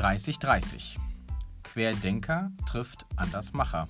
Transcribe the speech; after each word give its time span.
3030. 0.00 0.98
Querdenker 1.62 2.50
trifft 2.66 3.04
Andersmacher. 3.16 3.86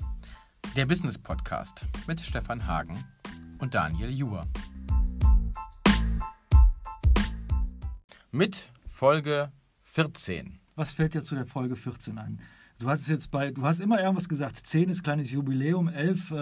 Der 0.75 0.85
Business 0.85 1.17
Podcast 1.17 1.87
mit 2.09 2.21
Stefan 2.21 2.67
Hagen 2.67 3.05
und 3.61 3.77
Daniel 3.77 4.11
Juhr. 4.11 4.45
Mit 8.33 8.70
Folge 8.88 9.52
14. 9.83 10.59
Was 10.75 10.95
fällt 10.95 11.15
dir 11.15 11.23
zu 11.23 11.37
der 11.37 11.46
Folge 11.46 11.77
14 11.77 12.19
ein? 12.19 12.41
Du 12.81 12.89
hast 12.89 13.07
jetzt 13.09 13.31
bei, 13.31 13.51
du 13.51 13.62
hast 13.62 13.79
immer 13.79 14.01
irgendwas 14.01 14.27
gesagt. 14.27 14.57
10 14.57 14.89
ist 14.89 15.03
kleines 15.03 15.30
Jubiläum, 15.30 15.89
11, 15.89 16.30
äh, 16.30 16.35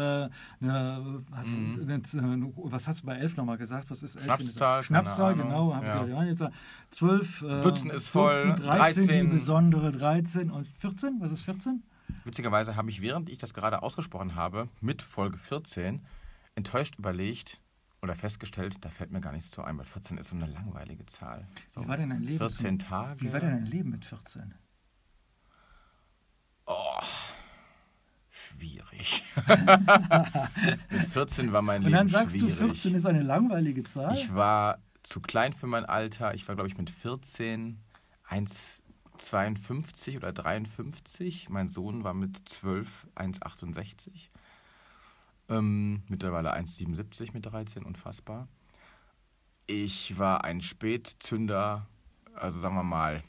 ne, 0.61 1.23
hast, 1.33 1.49
Mhm. 1.49 1.85
ne, 1.85 2.53
was 2.57 2.87
hast 2.87 3.03
du 3.03 3.07
bei 3.07 3.17
11 3.17 3.37
nochmal 3.37 3.59
gesagt? 3.59 3.91
Was 3.91 4.05
ist 4.05 4.15
11? 4.15 4.25
Schnapszahl, 4.25 4.83
Schnapszahl, 4.85 5.35
genau. 5.35 5.75
Hab 5.75 5.83
ja. 5.83 6.23
jetzt 6.25 6.43
12, 6.91 7.43
äh, 7.43 7.61
Dutzend 7.61 7.93
ist 7.93 8.09
voll, 8.09 8.33
14, 8.35 8.65
13, 8.67 9.07
13. 9.09 9.27
die 9.27 9.33
besondere 9.35 9.91
13 9.91 10.51
und 10.53 10.69
14? 10.69 11.17
Was 11.21 11.33
ist 11.33 11.43
14? 11.43 11.83
Witzigerweise 12.25 12.77
habe 12.77 12.89
ich, 12.89 13.03
während 13.03 13.29
ich 13.31 13.39
das 13.39 13.53
gerade 13.53 13.83
ausgesprochen 13.83 14.37
habe, 14.37 14.69
mit 14.81 15.03
Folge 15.03 15.37
14 15.39 16.03
enttäuscht 16.55 16.95
überlegt 17.01 17.61
oder 18.01 18.15
festgestellt, 18.15 18.77
da 18.85 18.91
fällt 18.91 19.11
mir 19.11 19.21
gar 19.21 19.33
nichts 19.33 19.51
zu 19.51 19.65
ein, 19.65 19.77
weil 19.77 19.87
14 19.87 20.19
ist 20.19 20.29
so 20.31 20.37
eine 20.37 20.47
langweilige 20.47 21.05
Zahl. 21.07 21.49
So 21.67 21.83
Wie 21.83 21.89
war 21.89 21.97
denn 21.97 22.11
dein 22.11 22.23
Leben? 22.23 22.39
14 22.39 22.79
zum- 22.79 22.89
Tage. 22.89 23.21
Wie 23.23 23.33
war 23.33 23.41
denn 23.41 23.51
dein 23.51 23.67
Leben 23.67 23.91
mit 23.91 24.05
14? 24.05 24.55
Schwierig. 28.59 29.23
mit 30.91 31.01
14 31.11 31.53
war 31.53 31.63
mein 31.63 31.83
Und 31.83 31.91
Leben 31.91 31.97
dann 31.97 32.09
sagst 32.09 32.39
schwierig. 32.39 32.59
du, 32.59 32.67
14 32.67 32.95
ist 32.95 33.07
eine 33.07 33.23
langweilige 33.23 33.85
Zahl? 33.85 34.15
Ich 34.15 34.35
war 34.35 34.79
zu 35.03 35.21
klein 35.21 35.53
für 35.53 35.67
mein 35.67 35.85
Alter. 35.85 36.35
Ich 36.35 36.47
war, 36.49 36.55
glaube 36.55 36.69
ich, 36.69 36.77
mit 36.77 36.91
14 36.91 37.79
1,52 38.29 40.17
oder 40.17 40.33
53. 40.33 41.49
Mein 41.49 41.69
Sohn 41.69 42.05
war 42.05 42.15
mit 42.15 42.49
12 42.49 43.09
1,68. 43.15 44.29
Ähm, 45.49 46.03
mittlerweile 46.09 46.53
1,77 46.55 47.33
mit 47.33 47.47
13, 47.47 47.85
unfassbar. 47.85 48.49
Ich 49.67 50.19
war 50.19 50.45
ein 50.45 50.61
Spätzünder, 50.61 51.87
also 52.35 52.61
sagen 52.61 52.75
wir 52.75 52.83
mal, 52.83 53.23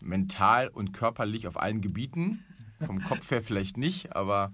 mental 0.00 0.68
und 0.68 0.92
körperlich 0.92 1.46
auf 1.48 1.60
allen 1.60 1.80
Gebieten. 1.80 2.44
Vom 2.86 3.02
Kopf 3.02 3.30
her 3.30 3.42
vielleicht 3.42 3.76
nicht, 3.76 4.14
aber 4.14 4.52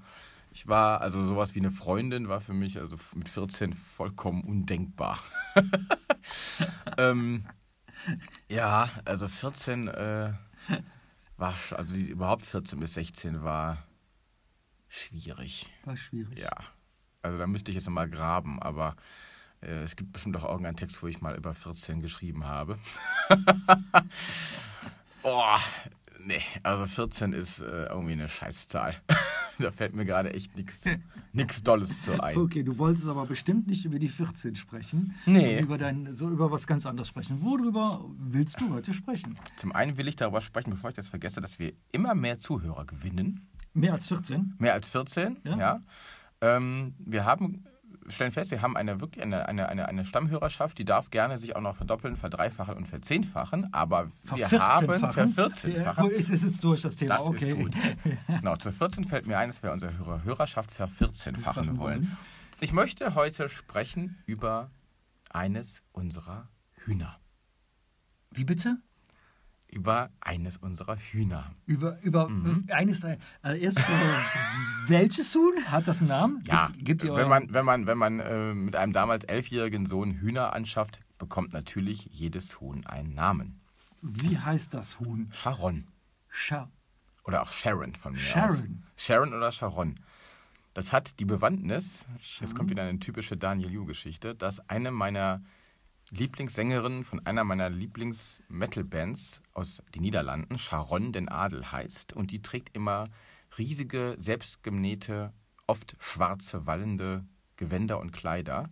ich 0.53 0.67
war, 0.67 1.01
also 1.01 1.23
sowas 1.25 1.55
wie 1.55 1.61
eine 1.61 1.71
Freundin 1.71 2.29
war 2.29 2.41
für 2.41 2.53
mich 2.53 2.79
also 2.79 2.97
mit 3.15 3.29
14 3.29 3.73
vollkommen 3.75 4.43
undenkbar. 4.43 5.21
ähm, 6.99 7.45
ja, 8.49 8.91
also 9.05 9.29
14 9.29 9.89
äh, 9.89 10.33
war, 11.37 11.55
also 11.77 11.95
überhaupt 11.95 12.47
14 12.47 12.81
bis 12.81 12.95
16 12.95 13.43
war 13.43 13.85
schwierig. 14.89 15.69
War 15.85 15.97
schwierig. 15.97 16.39
Ja, 16.39 16.51
also 17.23 17.39
da 17.39 17.47
müsste 17.47 17.71
ich 17.71 17.77
jetzt 17.77 17.87
nochmal 17.87 18.09
graben, 18.09 18.61
aber 18.61 18.97
äh, 19.61 19.83
es 19.83 19.95
gibt 19.95 20.13
bestimmt 20.13 20.37
auch 20.37 20.45
irgendeinen 20.45 20.77
Text, 20.77 21.03
wo 21.03 21.07
ich 21.07 21.21
mal 21.21 21.37
über 21.37 21.55
14 21.55 22.01
geschrieben 22.01 22.45
habe. 22.45 22.79
oh, 25.23 25.57
nee, 26.27 26.41
also 26.63 26.87
14 26.87 27.33
ist 27.33 27.61
äh, 27.61 27.87
irgendwie 27.87 28.13
eine 28.13 28.29
Scheißzahl. 28.29 28.95
da 29.59 29.71
fällt 29.71 29.95
mir 29.95 30.05
gerade 30.05 30.33
echt 30.33 30.53
nichts 31.33 31.63
Dolles 31.63 32.03
zu 32.03 32.23
ein. 32.23 32.37
Okay, 32.37 32.63
du 32.63 32.79
wolltest 32.79 33.07
aber 33.09 33.27
bestimmt 33.27 33.67
nicht 33.67 33.85
über 33.85 33.99
die 33.99 34.09
14 34.09 34.57
sprechen. 34.57 35.15
Nee. 35.27 35.61
Über 35.61 35.79
dein, 35.79 36.17
so 36.17 36.29
über 36.29 36.51
was 36.51 36.67
ganz 36.67 36.87
anderes 36.87 37.09
sprechen. 37.09 37.43
Worüber 37.43 38.05
willst 38.19 38.61
du 38.61 38.73
heute 38.73 38.93
sprechen? 38.93 39.39
Zum 39.57 39.73
einen 39.73 39.97
will 39.97 40.09
ich 40.09 40.17
darüber 40.17 40.41
sprechen, 40.41 40.71
bevor 40.71 40.91
ich 40.91 40.97
das 40.97 41.09
vergesse, 41.09 41.41
dass 41.41 41.59
wir 41.59 41.73
immer 41.93 42.15
mehr 42.15 42.39
Zuhörer 42.39 42.85
gewinnen. 42.85 43.49
Mehr 43.73 43.93
als 43.93 44.09
14? 44.09 44.55
Mehr 44.59 44.75
als 44.75 44.91
14, 44.91 45.39
ja. 45.45 45.59
Ja. 45.59 45.83
Ähm, 46.41 46.95
wir 46.99 47.25
haben, 47.25 47.65
stellen 48.11 48.33
fest, 48.33 48.51
wir 48.51 48.63
haben 48.63 48.77
eine 48.77 49.01
wirklich 49.01 49.23
eine, 49.23 49.49
eine, 49.49 49.69
eine, 49.69 49.89
eine 49.89 50.05
Stammhörerschaft, 50.05 50.79
die 50.79 50.85
darf 50.85 51.11
gerne 51.11 51.39
sich 51.39 51.57
auch 51.57 51.61
noch 51.61 51.77
verdoppeln, 51.77 52.17
verdreifachen 52.17 52.75
und 52.77 52.87
verzehnfachen, 52.87 53.73
aber 53.73 54.11
wir 54.35 54.51
haben 54.51 55.01
Vervierzehnfachen? 55.01 56.05
Gut, 56.05 56.13
ist 56.13 56.31
es 56.31 56.43
jetzt 56.43 56.63
durch 56.65 56.83
das 56.83 56.97
Thema? 56.97 57.17
Das 57.17 57.25
okay. 57.25 57.53
ist 57.53 57.59
gut. 57.59 57.77
Genau, 58.27 58.57
zu 58.57 58.73
14 58.73 59.05
fällt 59.05 59.27
mir 59.27 59.39
ein, 59.39 59.51
dass 59.51 59.63
wir 59.63 59.73
unsere 59.73 59.97
Hörer 59.99 60.25
Hörerschaft 60.25 60.71
vervierzehnfachen 60.71 61.79
wollen. 61.79 62.17
Ich 62.61 62.73
möchte 62.73 63.15
heute 63.15 63.49
sprechen 63.49 64.19
über 64.27 64.71
eines 65.31 65.83
unserer 65.93 66.49
Hühner. 66.85 67.19
Wie 68.31 68.45
bitte? 68.45 68.79
Über 69.71 70.11
eines 70.21 70.57
unserer 70.57 70.97
Hühner. 70.97 71.53
Über, 71.67 71.99
über 72.03 72.29
Mhm. 72.29 72.65
äh, 72.69 72.73
eines 72.73 73.01
der. 73.01 73.19
Also 73.41 73.57
erst, 73.57 73.79
äh, 73.79 73.83
welches 74.89 75.35
Huhn? 75.35 75.53
Hat 75.71 75.87
das 75.87 75.99
einen 76.01 76.09
Namen? 76.09 76.43
Ja, 76.47 76.69
Gibt, 76.77 77.03
gibt 77.03 77.15
wenn 77.15 77.29
man, 77.29 77.53
wenn 77.55 77.65
man, 77.65 77.87
wenn 77.87 77.99
man 77.99 78.21
äh, 78.21 78.55
mit 78.55 78.75
einem 78.77 78.93
damals 78.93 79.25
elfjährigen 79.25 79.87
Sohn 79.87 80.15
Hühner 80.15 80.53
anschafft, 80.55 81.01
bekommt 81.19 81.53
natürlich 81.53 82.07
jedes 82.11 82.61
Huhn 82.61 82.85
einen 82.87 83.15
Namen. 83.15 83.61
Wie 84.03 84.39
heißt 84.39 84.75
das 84.75 84.99
Huhn? 84.99 85.29
Sharon. 85.33 85.87
Scha 86.31 86.69
Oder 87.25 87.43
auch 87.43 87.53
Sharon 87.53 87.95
von 87.95 88.13
mir 88.13 88.19
aus. 88.19 88.25
Sharon. 88.27 88.83
Sharon 88.97 89.35
oder 89.35 89.53
Sharon. 89.53 89.95
Das 90.75 90.93
hat 90.93 91.19
die 91.19 91.25
Bewandtnis, 91.25 92.07
jetzt 92.41 92.55
kommt 92.55 92.71
wieder 92.71 92.85
eine 92.85 92.99
typische 93.01 93.37
Daniel 93.37 93.71
Yu-Geschichte, 93.73 94.35
dass 94.37 94.61
eine 94.71 94.91
meiner 94.93 95.43
Lieblingssängerinnen 96.11 97.05
von 97.05 97.25
einer 97.25 97.45
meiner 97.45 97.71
Lieblings-Metal-Bands 97.71 99.43
aus 99.55 99.83
den 99.95 100.03
Niederlanden, 100.03 100.59
Sharon 100.59 101.13
den 101.13 101.29
Adel 101.29 101.71
heißt. 101.71 102.13
Und 102.13 102.33
die 102.33 102.43
trägt 102.43 102.75
immer 102.75 103.09
riesige, 103.59 104.17
selbstgenähte, 104.19 105.33
oft 105.67 105.97
schwarze, 106.01 106.67
wallende 106.67 107.25
Gewänder 107.57 108.01
und 108.01 108.11
Kleider. 108.11 108.71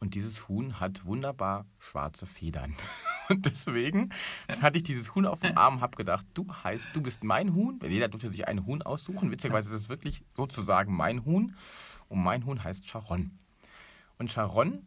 Und 0.00 0.14
dieses 0.14 0.48
Huhn 0.48 0.80
hat 0.80 1.04
wunderbar 1.04 1.66
schwarze 1.78 2.26
Federn. 2.26 2.74
Und 3.30 3.46
deswegen 3.46 4.10
hatte 4.60 4.76
ich 4.76 4.82
dieses 4.82 5.14
Huhn 5.14 5.24
auf 5.24 5.40
dem 5.40 5.56
Arm, 5.56 5.80
habe 5.80 5.96
gedacht, 5.96 6.26
du 6.34 6.46
heißt, 6.52 6.94
du 6.94 7.00
bist 7.00 7.24
mein 7.24 7.54
Huhn. 7.54 7.80
Jeder 7.82 8.08
durfte 8.08 8.28
sich 8.28 8.46
ein 8.46 8.66
Huhn 8.66 8.82
aussuchen. 8.82 9.30
Witzigerweise 9.30 9.70
ist 9.70 9.74
es 9.74 9.88
wirklich 9.88 10.22
sozusagen 10.36 10.94
mein 10.94 11.24
Huhn. 11.24 11.56
Und 12.08 12.22
mein 12.22 12.44
Huhn 12.44 12.62
heißt 12.62 12.86
Sharon. 12.86 13.30
Und 14.18 14.30
Sharon 14.30 14.86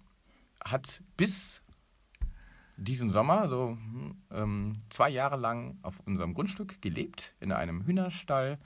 hat 0.64 1.02
bis 1.18 1.64
diesen 2.78 3.10
Sommer, 3.10 3.50
so 3.50 3.72
hm, 3.72 4.16
ähm, 4.32 4.74
zwei 4.90 5.10
Jahre 5.10 5.38
lang 5.38 5.78
auf 5.82 6.00
unserem 6.06 6.34
Grundstück 6.34 6.82
gelebt, 6.82 7.36
in 7.40 7.52
einem 7.52 7.86
Hühnerstall, 7.86 8.60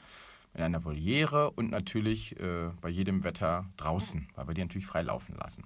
in 0.53 0.61
einer 0.61 0.83
Voliere 0.83 1.51
und 1.51 1.71
natürlich 1.71 2.37
äh, 2.39 2.69
bei 2.81 2.89
jedem 2.89 3.23
Wetter 3.23 3.69
draußen, 3.77 4.27
weil 4.35 4.47
wir 4.47 4.53
die 4.53 4.61
natürlich 4.61 4.87
frei 4.87 5.01
laufen 5.01 5.35
lassen. 5.35 5.63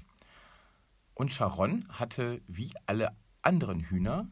Und 1.15 1.33
Sharon 1.33 1.85
hatte 1.89 2.41
wie 2.47 2.71
alle 2.85 3.15
anderen 3.41 3.79
Hühner 3.79 4.29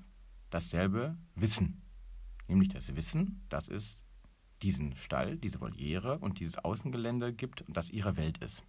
dasselbe 0.49 1.17
Wissen. 1.35 1.81
Nämlich 2.47 2.69
das 2.69 2.95
Wissen, 2.95 3.43
dass 3.49 3.67
es 3.67 4.03
diesen 4.61 4.95
Stall, 4.95 5.37
diese 5.37 5.59
Voliere 5.59 6.19
und 6.19 6.39
dieses 6.39 6.57
Außengelände 6.57 7.33
gibt 7.33 7.61
und 7.63 7.75
das 7.75 7.89
ihre 7.89 8.15
Welt 8.17 8.37
ist. 8.39 8.63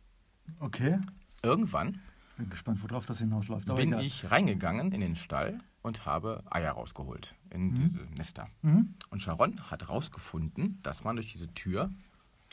Okay. 0.60 0.98
Irgendwann 1.42 2.00
Bin 2.36 2.50
gespannt, 2.50 2.82
worauf 2.82 3.06
das 3.06 3.18
hinausläuft. 3.18 3.68
Aber 3.70 3.78
bin 3.78 3.92
egal. 3.92 4.04
ich 4.04 4.30
reingegangen 4.30 4.92
in 4.92 5.00
den 5.00 5.14
Stall 5.14 5.60
und 5.82 6.04
habe 6.04 6.42
Eier 6.50 6.72
rausgeholt 6.72 7.34
in 7.50 7.74
diese 7.74 8.04
Nester. 8.16 8.48
Mhm. 8.62 8.94
Und 9.10 9.22
Sharon 9.22 9.70
hat 9.70 9.82
herausgefunden, 9.82 10.80
dass 10.82 11.04
man 11.04 11.16
durch 11.16 11.30
diese 11.30 11.52
Tür 11.54 11.90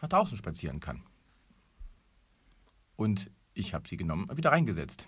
nach 0.02 0.10
draußen 0.10 0.38
spazieren 0.38 0.80
kann. 0.80 1.04
Und 2.96 3.32
ich 3.54 3.74
habe 3.74 3.88
sie 3.88 3.98
genommen 3.98 4.26
und 4.26 4.38
wieder 4.38 4.52
reingesetzt. 4.52 5.08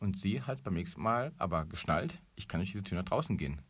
Und 0.00 0.18
sie 0.18 0.42
hat 0.42 0.62
beim 0.64 0.74
nächsten 0.74 1.02
Mal 1.02 1.32
aber 1.38 1.66
geschnallt, 1.66 2.20
ich 2.34 2.48
kann 2.48 2.60
durch 2.60 2.72
diese 2.72 2.82
Tür 2.82 2.98
nach 2.98 3.04
draußen 3.04 3.36
gehen. 3.36 3.60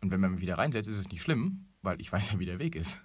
Und 0.00 0.10
wenn 0.10 0.20
man 0.20 0.32
mich 0.32 0.40
wieder 0.40 0.58
reinsetzt, 0.58 0.88
ist 0.88 0.98
es 0.98 1.08
nicht 1.10 1.22
schlimm, 1.22 1.66
weil 1.82 2.00
ich 2.00 2.10
weiß 2.12 2.32
ja, 2.32 2.38
wie 2.38 2.46
der 2.46 2.58
Weg 2.58 2.74
ist. 2.74 3.00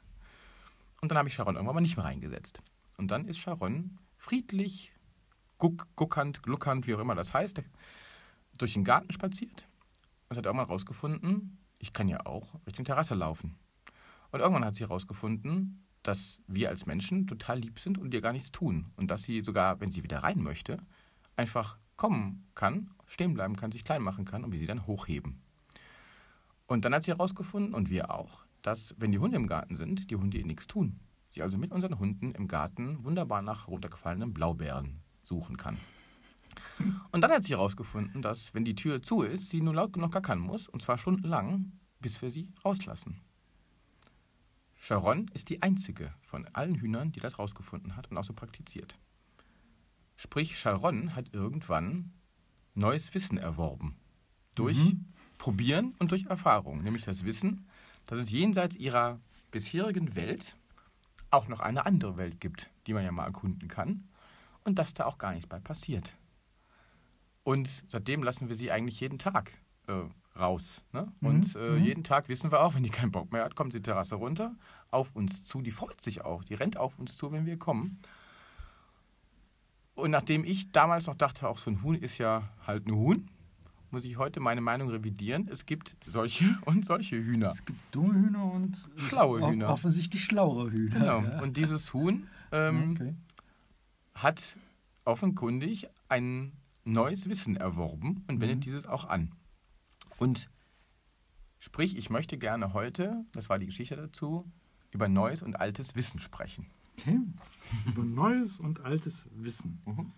Und 1.02 1.10
dann 1.10 1.18
habe 1.18 1.28
ich 1.28 1.34
Sharon 1.34 1.56
irgendwann 1.56 1.76
mal 1.76 1.82
nicht 1.82 1.98
mehr 1.98 2.06
reingesetzt. 2.06 2.62
Und 2.98 3.10
dann 3.10 3.26
ist 3.26 3.40
Sharon 3.40 3.98
friedlich, 4.18 4.94
guck, 5.62 5.88
guckernd, 5.96 6.42
gluckernd, 6.42 6.88
wie 6.88 6.96
auch 6.96 7.00
immer 7.00 7.16
das 7.16 7.34
heißt, 7.34 7.62
durch 8.58 8.74
den 8.74 8.84
Garten 8.84 9.14
spaziert 9.14 9.68
und 10.28 10.38
hat 10.38 10.46
irgendwann 10.46 10.68
rausgefunden, 10.68 11.60
ich 11.78 11.94
kann 11.94 12.08
ja 12.08 12.26
auch 12.26 12.56
Richtung 12.66 12.84
Terrasse 12.84 13.14
laufen. 13.14 13.58
Und 14.32 14.40
irgendwann 14.40 14.66
hat 14.66 14.76
sie 14.76 14.84
herausgefunden, 14.84 15.86
dass 16.04 16.42
wir 16.48 16.70
als 16.70 16.88
Menschen 16.88 17.28
total 17.28 17.60
lieb 17.60 17.80
sind 17.80 18.00
und 18.00 18.14
ihr 18.14 18.22
gar 18.22 18.34
nichts 18.34 18.52
tun. 18.52 18.92
Und 18.96 19.12
dass 19.12 19.24
sie 19.24 19.42
sogar, 19.42 19.80
wenn 19.80 19.92
sie 19.92 20.04
wieder 20.04 20.24
rein 20.24 20.42
möchte, 20.42 20.78
einfach 21.36 21.78
kommen 21.96 22.48
kann, 22.56 22.90
stehen 23.06 23.36
bleiben 23.36 23.56
kann, 23.56 23.72
sich 23.72 23.84
klein 23.84 24.02
machen 24.02 24.26
kann 24.26 24.44
und 24.44 24.52
wir 24.52 24.60
sie 24.60 24.68
dann 24.68 24.88
hochheben. 24.88 25.42
Und 26.66 26.86
dann 26.86 26.96
hat 26.96 27.04
sie 27.04 27.12
herausgefunden, 27.12 27.76
und 27.76 27.90
wir 27.92 28.10
auch, 28.10 28.46
dass, 28.64 28.96
wenn 28.98 29.12
die 29.12 29.20
Hunde 29.20 29.38
im 29.38 29.48
Garten 29.48 29.76
sind, 29.76 30.10
die 30.10 30.16
Hunde 30.16 30.40
ihr 30.40 30.46
nichts 30.46 30.66
tun. 30.66 31.00
Sie 31.30 31.44
also 31.44 31.58
mit 31.58 31.72
unseren 31.72 32.00
Hunden 32.00 32.32
im 32.32 32.48
Garten 32.48 33.04
wunderbar 33.04 33.44
nach 33.44 33.68
runtergefallenen 33.68 34.34
Blaubeeren 34.34 35.02
suchen 35.24 35.58
kann. 35.58 35.78
Und 37.12 37.22
dann 37.22 37.32
hat 37.32 37.44
sie 37.44 37.54
herausgefunden, 37.54 38.22
dass, 38.22 38.54
wenn 38.54 38.66
die 38.66 38.76
Tür 38.76 39.04
zu 39.04 39.22
ist, 39.22 39.50
sie 39.50 39.62
nur 39.62 39.76
laut 39.76 39.94
genug 39.94 40.12
gackern 40.12 40.40
muss, 40.40 40.68
und 40.68 40.82
zwar 40.82 40.98
stundenlang, 40.98 41.72
bis 42.00 42.22
wir 42.22 42.32
sie 42.32 42.50
rauslassen. 42.66 43.22
Sharon 44.76 45.28
ist 45.34 45.50
die 45.50 45.62
einzige 45.62 46.14
von 46.24 46.48
allen 46.54 46.76
Hühnern, 46.76 47.12
die 47.12 47.20
das 47.20 47.38
rausgefunden 47.38 47.96
hat 47.96 48.10
und 48.10 48.18
auch 48.18 48.24
so 48.24 48.34
praktiziert. 48.34 48.96
Sprich, 50.16 50.58
Sharon 50.58 51.16
hat 51.16 51.34
irgendwann 51.34 52.14
neues 52.74 53.14
Wissen 53.14 53.38
erworben. 53.38 53.96
Durch 54.56 54.78
mhm. 54.78 55.06
Probieren 55.38 55.96
und 55.98 56.12
durch 56.12 56.26
Erfahrung. 56.26 56.84
Nämlich 56.84 57.04
das 57.04 57.26
Wissen, 57.26 57.68
dass 58.06 58.20
es 58.20 58.32
jenseits 58.32 58.76
ihrer 58.76 59.20
bisherigen 59.50 60.16
Welt 60.16 60.56
auch 61.32 61.48
noch 61.48 61.60
eine 61.60 61.86
andere 61.86 62.18
Welt 62.18 62.40
gibt, 62.40 62.70
die 62.86 62.94
man 62.94 63.04
ja 63.04 63.12
mal 63.12 63.26
erkunden 63.26 63.68
kann. 63.68 64.08
Und 64.64 64.78
dass 64.78 64.94
da 64.94 65.06
auch 65.06 65.18
gar 65.18 65.32
nichts 65.34 65.48
bei 65.48 65.60
passiert. 65.60 66.16
Und 67.44 67.84
seitdem 67.88 68.24
lassen 68.24 68.50
wir 68.50 68.56
sie 68.56 68.72
eigentlich 68.72 69.00
jeden 69.00 69.18
Tag 69.18 69.52
äh, 69.88 70.04
raus. 70.40 70.84
Ne? 70.94 71.12
Mhm. 71.20 71.28
Und 71.28 71.56
äh, 71.56 71.72
mhm. 71.72 71.84
jeden 71.84 72.04
Tag 72.04 72.30
wissen 72.30 72.52
wir 72.52 72.62
auch, 72.62 72.76
wenn 72.76 72.84
die 72.84 72.90
keinen 72.90 73.12
Bock 73.12 73.32
mehr 73.32 73.44
hat, 73.44 73.56
kommt 73.56 73.74
die 73.74 73.82
Terrasse 73.82 74.16
runter, 74.16 74.56
auf 74.92 75.16
uns 75.16 75.46
zu. 75.46 75.62
Die 75.62 75.72
freut 75.72 76.02
sich 76.02 76.24
auch. 76.24 76.44
Die 76.44 76.54
rennt 76.54 76.78
auf 76.78 77.00
uns 77.00 77.18
zu, 77.18 77.32
wenn 77.32 77.46
wir 77.46 77.58
kommen. 77.58 78.00
Und 79.96 80.12
nachdem 80.12 80.44
ich 80.44 80.72
damals 80.72 81.08
noch 81.08 81.16
dachte, 81.16 81.48
auch 81.48 81.58
so 81.58 81.70
ein 81.70 81.84
Huhn 81.84 81.96
ist 81.96 82.18
ja 82.18 82.50
halt 82.66 82.88
ein 82.88 82.96
Huhn, 82.96 83.30
muss 83.92 84.06
ich 84.06 84.18
heute 84.18 84.40
meine 84.40 84.62
Meinung 84.62 84.90
revidieren. 84.90 85.50
Es 85.52 85.66
gibt 85.66 85.98
solche 86.06 86.58
und 86.66 86.86
solche 86.86 87.18
Hühner. 87.18 87.52
Es 87.52 87.66
gibt 87.66 87.80
dumme 87.92 88.14
Hühner 88.14 88.46
und 88.46 88.90
schlaue 88.96 89.48
Hühner. 89.48 89.70
Offensichtlich 89.70 90.24
schlauere 90.24 90.72
Hühner. 90.72 91.00
Genau. 91.00 91.22
Ja. 91.22 91.42
Und 91.42 91.58
dieses 91.58 91.94
Huhn 91.94 92.28
ähm, 92.52 92.92
okay. 92.92 93.14
Hat 94.24 94.58
offenkundig 95.06 95.88
ein 96.10 96.54
neues 96.84 97.30
Wissen 97.30 97.58
erworben 97.58 98.24
und 98.28 98.42
wendet 98.42 98.58
mhm. 98.58 98.62
dieses 98.62 98.86
auch 98.86 99.06
an. 99.06 99.34
Und 100.18 100.50
sprich, 101.60 101.96
ich 101.98 102.10
möchte 102.10 102.38
gerne 102.38 102.74
heute, 102.74 103.26
das 103.34 103.50
war 103.50 103.60
die 103.60 103.66
Geschichte 103.66 103.96
dazu, 103.96 104.52
über 104.92 105.08
neues 105.08 105.42
und 105.42 105.60
altes 105.60 105.96
Wissen 105.96 106.20
sprechen. 106.20 106.68
Okay. 107.00 107.20
über 107.86 108.04
neues 108.04 108.60
und 108.60 108.82
altes 108.82 109.28
Wissen. 109.32 109.82
Mhm. 109.86 110.12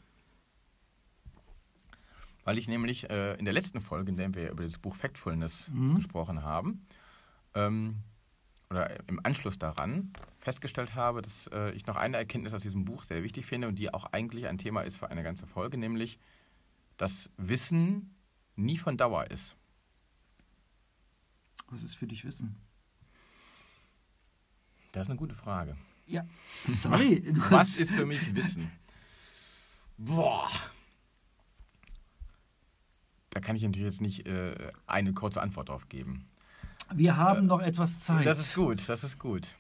Weil 2.44 2.58
ich 2.58 2.68
nämlich 2.68 3.10
äh, 3.10 3.36
in 3.36 3.46
der 3.46 3.54
letzten 3.54 3.80
Folge, 3.80 4.12
in 4.12 4.18
der 4.18 4.34
wir 4.34 4.52
über 4.52 4.64
das 4.64 4.78
Buch 4.78 4.96
Factfulness 4.96 5.70
mhm. 5.70 5.96
gesprochen 5.96 6.44
haben, 6.44 6.86
ähm, 7.56 8.00
oder 8.74 9.08
im 9.08 9.20
Anschluss 9.24 9.60
daran 9.60 10.12
festgestellt 10.40 10.96
habe, 10.96 11.22
dass 11.22 11.48
äh, 11.48 11.72
ich 11.72 11.86
noch 11.86 11.96
eine 11.96 12.18
Erkenntnis 12.18 12.54
aus 12.54 12.64
diesem 12.64 12.86
Buch 12.86 13.04
sehr 13.04 13.24
wichtig 13.24 13.46
finde 13.46 13.68
und 13.68 13.78
die 13.78 13.94
auch 13.94 14.06
eigentlich 14.12 14.48
ein 14.48 14.58
Thema 14.58 14.82
ist 14.82 14.98
für 14.98 15.10
eine 15.10 15.24
ganze 15.24 15.46
Folge, 15.46 15.78
nämlich, 15.78 16.20
dass 16.98 17.30
Wissen 17.38 18.16
nie 18.56 18.78
von 18.78 18.98
Dauer 18.98 19.30
ist. 19.30 19.56
Was 21.68 21.84
ist 21.84 21.96
für 21.96 22.08
dich 22.08 22.26
Wissen? 22.26 22.56
Das 24.92 25.08
ist 25.08 25.12
eine 25.12 25.20
gute 25.20 25.36
Frage. 25.36 25.78
Ja, 26.08 26.26
sorry. 26.66 27.24
Was 27.50 27.80
ist 27.80 27.92
für 27.92 28.06
mich 28.06 28.36
Wissen? 28.36 28.72
Boah. 29.98 30.50
Da 33.30 33.40
kann 33.40 33.56
ich 33.56 33.64
natürlich 33.64 33.86
jetzt 33.86 34.02
nicht 34.02 34.28
äh, 34.28 34.72
eine 34.86 35.14
kurze 35.14 35.42
Antwort 35.42 35.70
drauf 35.70 35.90
geben. 35.90 36.28
Wir 36.96 37.18
haben 37.18 37.40
äh, 37.40 37.48
noch 37.48 37.62
etwas 37.62 38.00
Zeit. 38.00 38.26
Das 38.26 38.40
ist 38.40 38.56
gut, 38.56 38.88
das 38.88 39.04
ist 39.04 39.20
gut. 39.20 39.56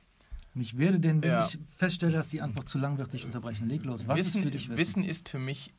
Und 0.55 0.61
ich 0.61 0.77
werde 0.77 0.99
denn, 0.99 1.21
wenn 1.23 1.31
ja. 1.31 1.45
ich 1.45 1.57
feststelle, 1.75 2.13
dass 2.13 2.29
die 2.29 2.41
Antwort 2.41 2.69
zu 2.69 2.77
lang 2.77 2.97
wird, 2.97 3.13
dich 3.13 3.25
unterbrechen. 3.25 3.67
Leg 3.67 3.83
los. 3.83 4.07
Was 4.07 4.19
Wissen, 4.19 4.37
ist 4.37 4.43
für 4.43 4.51
dich 4.51 4.69
Wissen? 4.69 4.77
Wissen 4.77 5.03
ist 5.03 5.29
für 5.29 5.39
mich. 5.39 5.73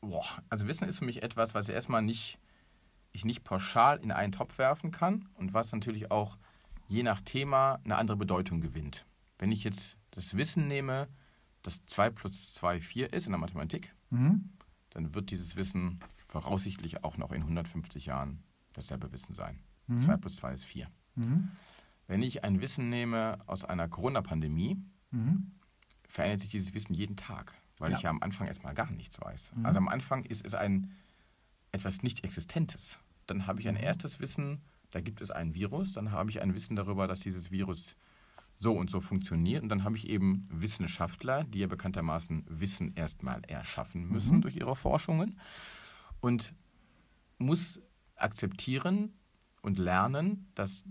Boah, 0.00 0.26
also 0.48 0.68
Wissen 0.68 0.88
ist 0.88 1.00
für 1.00 1.04
mich 1.04 1.22
etwas, 1.22 1.54
was 1.54 1.68
erstmal 1.68 2.02
nicht, 2.02 2.38
ich 3.12 3.24
nicht 3.24 3.42
pauschal 3.42 3.98
in 3.98 4.12
einen 4.12 4.32
Topf 4.32 4.58
werfen 4.58 4.92
kann 4.92 5.28
und 5.34 5.54
was 5.54 5.72
natürlich 5.72 6.10
auch 6.12 6.38
je 6.86 7.02
nach 7.02 7.20
Thema 7.20 7.80
eine 7.84 7.96
andere 7.96 8.16
Bedeutung 8.16 8.60
gewinnt. 8.60 9.04
Wenn 9.38 9.50
ich 9.50 9.64
jetzt 9.64 9.96
das 10.12 10.36
Wissen 10.36 10.68
nehme, 10.68 11.08
dass 11.62 11.84
2 11.86 12.10
plus 12.10 12.54
2 12.54 12.80
4 12.80 13.12
ist 13.12 13.26
in 13.26 13.32
der 13.32 13.40
Mathematik, 13.40 13.94
mhm. 14.10 14.50
dann 14.90 15.14
wird 15.14 15.30
dieses 15.30 15.56
Wissen 15.56 16.00
voraussichtlich 16.28 17.02
auch 17.04 17.16
noch 17.16 17.32
in 17.32 17.42
150 17.42 18.06
Jahren 18.06 18.42
dasselbe 18.74 19.10
Wissen 19.12 19.34
sein. 19.34 19.58
Mhm. 19.86 20.00
2 20.00 20.16
plus 20.18 20.36
2 20.36 20.54
ist 20.54 20.64
4. 20.64 20.88
Mhm. 21.16 21.50
Wenn 22.06 22.22
ich 22.22 22.44
ein 22.44 22.60
Wissen 22.60 22.88
nehme 22.88 23.38
aus 23.46 23.64
einer 23.64 23.88
Corona-Pandemie, 23.88 24.78
mhm. 25.10 25.52
verändert 26.08 26.40
sich 26.40 26.50
dieses 26.50 26.74
Wissen 26.74 26.94
jeden 26.94 27.16
Tag, 27.16 27.54
weil 27.78 27.90
ja. 27.90 27.96
ich 27.96 28.02
ja 28.02 28.10
am 28.10 28.22
Anfang 28.22 28.46
erstmal 28.46 28.74
gar 28.74 28.90
nichts 28.90 29.20
weiß. 29.20 29.52
Mhm. 29.56 29.66
Also 29.66 29.78
am 29.78 29.88
Anfang 29.88 30.24
ist 30.24 30.46
es 30.46 30.54
ein 30.54 30.92
etwas 31.72 32.02
Nicht-Existentes. 32.02 32.98
Dann 33.26 33.46
habe 33.46 33.60
ich 33.60 33.68
ein 33.68 33.74
mhm. 33.74 33.82
erstes 33.82 34.20
Wissen, 34.20 34.62
da 34.90 35.00
gibt 35.00 35.20
es 35.20 35.30
ein 35.30 35.54
Virus, 35.54 35.92
dann 35.92 36.12
habe 36.12 36.30
ich 36.30 36.40
ein 36.40 36.54
Wissen 36.54 36.76
darüber, 36.76 37.06
dass 37.06 37.20
dieses 37.20 37.50
Virus 37.50 37.96
so 38.54 38.72
und 38.72 38.90
so 38.90 39.00
funktioniert. 39.00 39.62
Und 39.62 39.68
dann 39.68 39.84
habe 39.84 39.96
ich 39.96 40.08
eben 40.08 40.48
Wissenschaftler, 40.50 41.44
die 41.44 41.60
ja 41.60 41.66
bekanntermaßen 41.66 42.44
Wissen 42.48 42.94
erstmal 42.94 43.42
erschaffen 43.44 44.08
müssen 44.08 44.36
mhm. 44.36 44.40
durch 44.42 44.56
ihre 44.56 44.76
Forschungen 44.76 45.38
und 46.20 46.54
muss 47.38 47.80
akzeptieren 48.16 49.14
und 49.62 49.78
lernen, 49.78 50.50
dass 50.54 50.84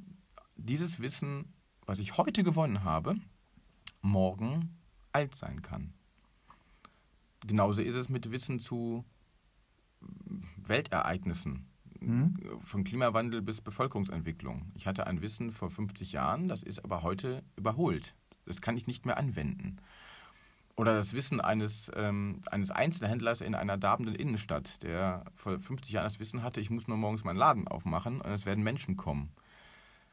dieses 0.55 0.99
Wissen, 0.99 1.53
was 1.85 1.99
ich 1.99 2.17
heute 2.17 2.43
gewonnen 2.43 2.83
habe, 2.83 3.15
morgen 4.01 4.77
alt 5.11 5.35
sein 5.35 5.61
kann. 5.61 5.93
Genauso 7.45 7.81
ist 7.81 7.95
es 7.95 8.09
mit 8.09 8.31
Wissen 8.31 8.59
zu 8.59 9.05
Weltereignissen, 10.57 11.67
mhm. 11.99 12.35
von 12.63 12.83
Klimawandel 12.83 13.41
bis 13.41 13.61
Bevölkerungsentwicklung. 13.61 14.71
Ich 14.75 14.87
hatte 14.87 15.07
ein 15.07 15.21
Wissen 15.21 15.51
vor 15.51 15.69
50 15.69 16.11
Jahren, 16.11 16.47
das 16.47 16.63
ist 16.63 16.83
aber 16.83 17.03
heute 17.03 17.43
überholt. 17.55 18.15
Das 18.45 18.61
kann 18.61 18.77
ich 18.77 18.87
nicht 18.87 19.05
mehr 19.05 19.17
anwenden. 19.17 19.77
Oder 20.77 20.93
das 20.93 21.13
Wissen 21.13 21.41
eines, 21.41 21.91
ähm, 21.95 22.41
eines 22.51 22.69
Einzelhändlers 22.69 23.41
in 23.41 23.55
einer 23.55 23.77
darbenden 23.77 24.13
Innenstadt, 24.13 24.83
der 24.83 25.25
vor 25.33 25.59
50 25.59 25.91
Jahren 25.91 26.05
das 26.05 26.19
Wissen 26.19 26.43
hatte, 26.43 26.61
ich 26.61 26.69
muss 26.69 26.87
nur 26.87 26.97
morgens 26.97 27.23
meinen 27.23 27.35
Laden 27.35 27.67
aufmachen 27.67 28.21
und 28.21 28.31
es 28.31 28.45
werden 28.45 28.63
Menschen 28.63 28.95
kommen. 28.95 29.31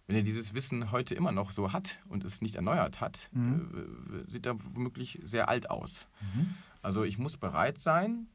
Wenn 0.06 0.16
er 0.16 0.22
dieses 0.22 0.55
Wissen 0.55 0.90
heute 0.90 1.14
immer 1.14 1.32
noch 1.32 1.50
so 1.50 1.75
hat 1.75 2.00
und 2.08 2.25
es 2.25 2.40
nicht 2.40 2.55
erneuert 2.55 3.02
hat, 3.02 3.28
mhm. 3.32 4.25
äh, 4.26 4.31
sieht 4.31 4.46
er 4.46 4.56
womöglich 4.75 5.20
sehr 5.22 5.50
alt 5.50 5.69
aus. 5.69 6.08
Mhm. 6.34 6.55
Also 6.80 7.04
ich 7.04 7.18
muss 7.18 7.37
bereit 7.37 7.83
sein, 7.83 8.26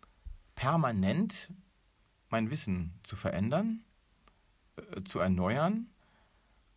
permanent 0.54 1.52
mein 2.30 2.52
Wissen 2.52 2.94
zu 3.02 3.16
verändern, 3.16 3.82
äh, 4.76 5.04
zu 5.04 5.18
erneuern, 5.18 5.88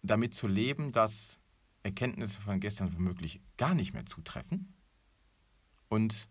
damit 0.01 0.33
zu 0.33 0.49
leben, 0.49 0.93
dass 0.93 1.39
Erkenntnisse 1.83 2.41
von 2.41 2.59
gestern 2.59 2.95
womöglich 2.95 3.43
gar 3.59 3.75
nicht 3.75 3.93
mehr 3.93 4.07
zutreffen 4.07 4.73
und 5.93 6.27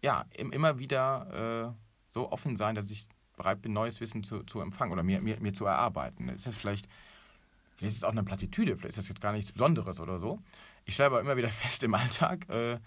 ja, 0.00 0.26
immer 0.36 0.78
wieder 0.78 1.74
äh, 1.74 2.12
so 2.12 2.30
offen 2.30 2.54
sein, 2.54 2.76
dass 2.76 2.88
ich 2.92 3.08
bereit 3.36 3.60
bin, 3.60 3.72
neues 3.72 4.00
Wissen 4.00 4.22
zu, 4.22 4.44
zu 4.44 4.60
empfangen 4.60 4.92
oder 4.92 5.02
mir, 5.02 5.20
mir, 5.20 5.40
mir 5.40 5.52
zu 5.52 5.66
erarbeiten. 5.66 6.28
Ist 6.28 6.46
das 6.46 6.54
vielleicht, 6.54 6.88
vielleicht 7.76 7.94
ist 7.94 7.96
es 7.96 8.04
auch 8.04 8.12
eine 8.12 8.22
Plattitüde, 8.22 8.76
vielleicht 8.76 8.90
ist 8.90 8.98
das 8.98 9.08
jetzt 9.08 9.20
gar 9.20 9.32
nichts 9.32 9.50
Besonderes 9.50 9.98
oder 9.98 10.20
so. 10.20 10.40
Ich 10.84 10.94
stelle 10.94 11.08
aber 11.08 11.20
immer 11.20 11.36
wieder 11.36 11.48
fest 11.64 11.82
im 11.82 11.94
Alltag, 11.94 12.48
äh, 12.48 12.78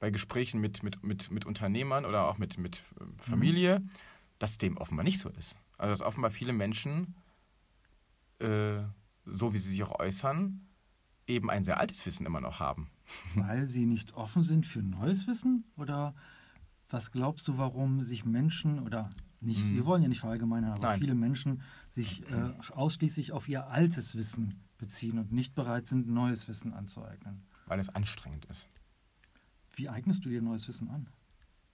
bei 0.00 0.10
Gesprächen 0.10 0.58
mit, 0.58 0.82
mit, 0.82 1.04
mit, 1.04 1.30
mit 1.30 1.44
Unternehmern 1.44 2.06
oder 2.06 2.28
auch 2.28 2.38
mit, 2.38 2.56
mit 2.56 2.82
äh, 2.98 3.04
Familie, 3.22 3.80
mhm. 3.80 3.90
dass 4.38 4.56
dem 4.56 4.78
offenbar 4.78 5.04
nicht 5.04 5.20
so 5.20 5.28
ist. 5.28 5.54
Also 5.76 5.92
dass 5.92 6.00
offenbar 6.00 6.30
viele 6.30 6.54
Menschen, 6.54 7.14
äh, 8.38 8.78
so 9.26 9.52
wie 9.52 9.58
sie 9.58 9.72
sich 9.72 9.82
auch 9.82 10.00
äußern, 10.00 10.66
eben 11.26 11.50
ein 11.50 11.62
sehr 11.62 11.78
altes 11.78 12.06
Wissen 12.06 12.24
immer 12.24 12.40
noch 12.40 12.58
haben. 12.58 12.90
Weil 13.34 13.66
sie 13.66 13.86
nicht 13.86 14.14
offen 14.14 14.42
sind 14.42 14.66
für 14.66 14.82
neues 14.82 15.26
Wissen? 15.26 15.64
Oder 15.76 16.14
was 16.90 17.10
glaubst 17.10 17.48
du, 17.48 17.58
warum 17.58 18.04
sich 18.04 18.24
Menschen 18.24 18.80
oder 18.80 19.10
nicht, 19.40 19.62
hm. 19.62 19.74
wir 19.74 19.86
wollen 19.86 20.02
ja 20.02 20.08
nicht 20.08 20.20
verallgemeinern, 20.20 20.72
aber 20.72 20.88
Nein. 20.88 21.00
viele 21.00 21.14
Menschen 21.14 21.62
sich 21.90 22.22
äh, 22.30 22.52
ausschließlich 22.72 23.32
auf 23.32 23.48
ihr 23.48 23.66
altes 23.66 24.14
Wissen 24.14 24.60
beziehen 24.78 25.18
und 25.18 25.32
nicht 25.32 25.54
bereit 25.54 25.86
sind, 25.86 26.08
neues 26.08 26.48
Wissen 26.48 26.72
anzueignen? 26.72 27.42
Weil 27.66 27.80
es 27.80 27.88
anstrengend 27.88 28.44
ist. 28.46 28.68
Wie 29.74 29.88
eignest 29.88 30.24
du 30.24 30.28
dir 30.28 30.42
neues 30.42 30.68
Wissen 30.68 30.90
an? 30.90 31.08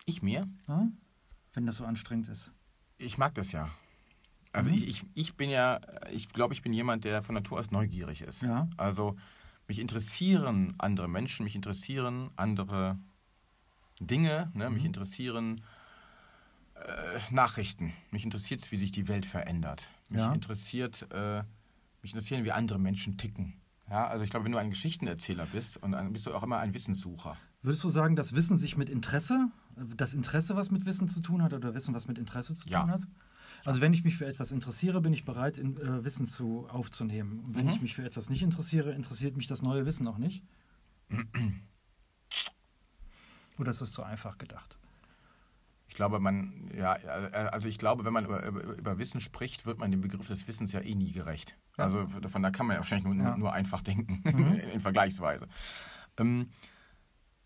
Ich 0.06 0.22
mir? 0.22 0.48
Ja? 0.66 0.88
Wenn 1.52 1.66
das 1.66 1.76
so 1.76 1.84
anstrengend 1.84 2.28
ist. 2.28 2.52
Ich 2.96 3.18
mag 3.18 3.34
das 3.34 3.52
ja. 3.52 3.70
Also 4.52 4.70
mhm. 4.70 4.76
ich, 4.76 4.88
ich, 4.88 5.04
ich 5.14 5.34
bin 5.36 5.50
ja, 5.50 5.80
ich 6.10 6.30
glaube, 6.30 6.54
ich 6.54 6.62
bin 6.62 6.72
jemand, 6.72 7.04
der 7.04 7.22
von 7.22 7.34
Natur 7.34 7.58
aus 7.60 7.70
neugierig 7.70 8.22
ist. 8.22 8.42
Ja. 8.42 8.68
Also 8.76 9.16
mich 9.68 9.78
interessieren 9.78 10.74
andere 10.78 11.08
Menschen, 11.08 11.44
mich 11.44 11.54
interessieren 11.54 12.30
andere 12.36 12.98
Dinge, 14.00 14.50
ne? 14.54 14.70
mich 14.70 14.80
mhm. 14.80 14.86
interessieren 14.86 15.60
äh, 16.74 17.34
Nachrichten. 17.34 17.92
Mich 18.10 18.24
interessiert 18.24 18.60
es, 18.60 18.72
wie 18.72 18.78
sich 18.78 18.92
die 18.92 19.08
Welt 19.08 19.26
verändert. 19.26 19.88
Mich 20.08 20.20
ja. 20.20 20.32
interessiert, 20.32 21.06
äh, 21.10 21.42
mich 22.02 22.12
interessieren, 22.12 22.44
wie 22.44 22.52
andere 22.52 22.78
Menschen 22.78 23.18
ticken. 23.18 23.60
Ja, 23.90 24.06
also 24.06 24.24
ich 24.24 24.30
glaube, 24.30 24.44
wenn 24.44 24.52
du 24.52 24.58
ein 24.58 24.70
Geschichtenerzähler 24.70 25.46
bist, 25.46 25.76
und 25.82 25.92
dann 25.92 26.12
bist 26.12 26.26
du 26.26 26.34
auch 26.34 26.42
immer 26.42 26.58
ein 26.58 26.74
Wissenssucher. 26.74 27.36
Würdest 27.62 27.84
du 27.84 27.88
sagen, 27.88 28.16
dass 28.16 28.34
Wissen 28.34 28.56
sich 28.56 28.76
mit 28.76 28.88
Interesse, 28.88 29.48
das 29.96 30.14
Interesse 30.14 30.56
was 30.56 30.70
mit 30.70 30.84
Wissen 30.84 31.08
zu 31.08 31.20
tun 31.20 31.42
hat 31.42 31.52
oder 31.52 31.74
Wissen 31.74 31.94
was 31.94 32.06
mit 32.06 32.18
Interesse 32.18 32.54
zu 32.54 32.66
tun 32.66 32.72
ja. 32.72 32.88
hat? 32.88 33.02
Also 33.64 33.80
wenn 33.80 33.92
ich 33.92 34.04
mich 34.04 34.16
für 34.16 34.26
etwas 34.26 34.52
interessiere, 34.52 35.00
bin 35.00 35.12
ich 35.12 35.24
bereit, 35.24 35.58
in, 35.58 35.76
äh, 35.76 36.04
Wissen 36.04 36.26
zu, 36.26 36.66
aufzunehmen. 36.68 37.40
Und 37.40 37.54
wenn 37.54 37.64
mhm. 37.66 37.72
ich 37.72 37.80
mich 37.80 37.94
für 37.94 38.04
etwas 38.04 38.30
nicht 38.30 38.42
interessiere, 38.42 38.92
interessiert 38.92 39.36
mich 39.36 39.46
das 39.46 39.62
neue 39.62 39.86
Wissen 39.86 40.06
auch 40.06 40.18
nicht. 40.18 40.42
Oder 43.58 43.70
ist 43.70 43.80
das 43.80 43.92
zu 43.92 44.02
einfach 44.02 44.38
gedacht? 44.38 44.78
Ich 45.88 45.94
glaube, 45.94 46.20
man, 46.20 46.70
ja, 46.76 46.92
also 46.92 47.66
ich 47.66 47.78
glaube, 47.78 48.04
wenn 48.04 48.12
man 48.12 48.26
über, 48.26 48.46
über, 48.46 48.62
über, 48.62 48.98
Wissen 48.98 49.20
spricht, 49.20 49.66
wird 49.66 49.78
man 49.78 49.90
dem 49.90 50.02
Begriff 50.02 50.28
des 50.28 50.46
Wissens 50.46 50.70
ja 50.72 50.80
eh 50.80 50.94
nie 50.94 51.12
gerecht. 51.12 51.56
Ja. 51.76 51.84
Also 51.84 52.06
von 52.06 52.42
da 52.42 52.50
kann 52.50 52.66
man 52.66 52.74
ja 52.74 52.80
wahrscheinlich 52.80 53.06
nur, 53.06 53.16
ja. 53.16 53.36
nur 53.36 53.52
einfach 53.52 53.80
denken, 53.80 54.22
mhm. 54.24 54.54
in 54.54 54.80
Vergleichsweise. 54.80 55.48
Ähm, 56.18 56.50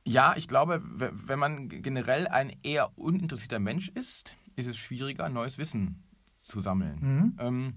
ja, 0.05 0.35
ich 0.37 0.49
glaube, 0.49 0.83
wenn 0.83 1.39
man 1.39 1.69
generell 1.69 2.27
ein 2.27 2.53
eher 2.65 2.99
uninteressierter 2.99 3.61
Mensch 3.61 3.89
ist, 3.89 4.37
ist 4.57 4.67
es 4.67 4.77
schwieriger, 4.77 5.29
neues 5.29 5.59
Wissen 5.59 6.03
zu 6.39 6.61
sammeln. 6.61 6.99
Mhm. 7.01 7.37
Ähm, 7.39 7.75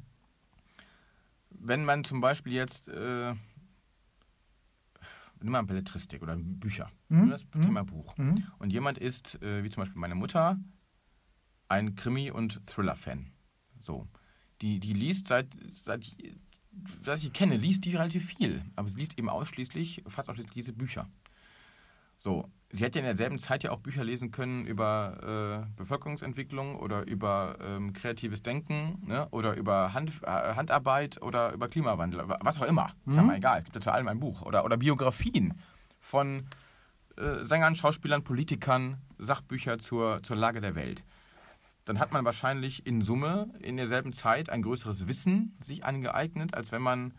wenn 1.50 1.86
man 1.86 2.04
zum 2.04 2.22
Beispiel 2.22 2.54
jetzt, 2.54 2.88
äh, 2.88 3.34
nimm 5.42 5.52
mal 5.52 5.64
Belletristik 5.64 6.22
oder 6.22 6.36
Bücher, 6.36 6.92
mhm. 7.10 7.30
das 7.30 7.46
Thema 7.52 7.84
mhm. 7.84 7.88
Buch, 7.88 8.18
mhm. 8.18 8.44
und 8.60 8.72
jemand 8.72 8.98
ist, 8.98 9.42
äh, 9.42 9.64
wie 9.64 9.70
zum 9.70 9.82
Beispiel 9.82 10.00
meine 10.00 10.16
Mutter, 10.16 10.60
ein 11.68 11.96
Krimi- 11.96 12.32
und 12.32 12.66
Thriller-Fan. 12.68 13.32
So. 13.80 14.08
Die, 14.62 14.80
die 14.80 14.94
liest 14.94 15.28
seit, 15.28 15.48
seit 15.86 16.16
was 17.04 17.24
ich 17.24 17.34
kenne, 17.34 17.58
liest 17.58 17.86
die 17.86 17.96
relativ 17.96 18.26
viel, 18.26 18.62
aber 18.76 18.88
sie 18.90 19.00
liest 19.00 19.18
eben 19.18 19.30
ausschließlich, 19.30 20.04
fast 20.08 20.30
ausschließlich 20.30 20.54
diese 20.54 20.74
Bücher. 20.74 21.10
So, 22.18 22.50
sie 22.72 22.84
hätte 22.84 23.00
in 23.00 23.06
derselben 23.06 23.40
Zeit 23.40 23.64
ja 23.64 23.72
auch 23.72 23.80
Bücher 23.80 24.04
lesen 24.04 24.32
können 24.32 24.66
über 24.66 25.66
äh, 25.66 25.78
Bevölkerungsentwicklung 25.78 26.76
oder 26.76 27.08
über 27.08 27.58
ähm, 27.62 27.94
kreatives 27.94 28.42
Denken 28.44 29.02
ne? 29.06 29.28
oder 29.32 29.56
über 29.56 29.94
Hand, 29.94 30.12
äh, 30.24 30.56
Handarbeit 30.56 31.22
oder 31.22 31.54
über 31.54 31.68
Klimawandel, 31.68 32.24
was 32.42 32.62
auch 32.62 32.68
immer. 32.68 32.90
Mhm. 33.06 33.12
Ist 33.12 33.16
ja 33.16 33.22
mhm. 33.22 33.28
mal 33.28 33.38
egal, 33.38 33.60
es 33.60 33.66
gibt 33.66 33.76
ja 33.76 33.82
zu 33.82 33.94
allem 33.94 34.08
ein 34.08 34.20
Buch. 34.20 34.42
Oder, 34.42 34.66
oder 34.66 34.78
Biografien 34.78 35.54
von 36.00 36.48
äh, 37.18 37.44
Sängern, 37.46 37.76
Schauspielern, 37.76 38.24
Politikern, 38.24 38.98
Sachbücher 39.18 39.80
zur, 39.80 40.22
zur 40.24 40.36
Lage 40.36 40.62
der 40.62 40.76
Welt. 40.76 41.04
Dann 41.86 42.00
hat 42.00 42.12
man 42.12 42.26
wahrscheinlich 42.26 42.86
in 42.88 43.02
Summe 43.02 43.54
in 43.60 43.78
derselben 43.78 44.12
Zeit 44.12 44.50
ein 44.50 44.64
größeres 44.64 45.08
Wissen 45.08 45.56
sich 45.64 45.86
angeeignet, 45.86 46.56
als 46.56 46.72
wenn 46.72 46.82
man 46.82 47.14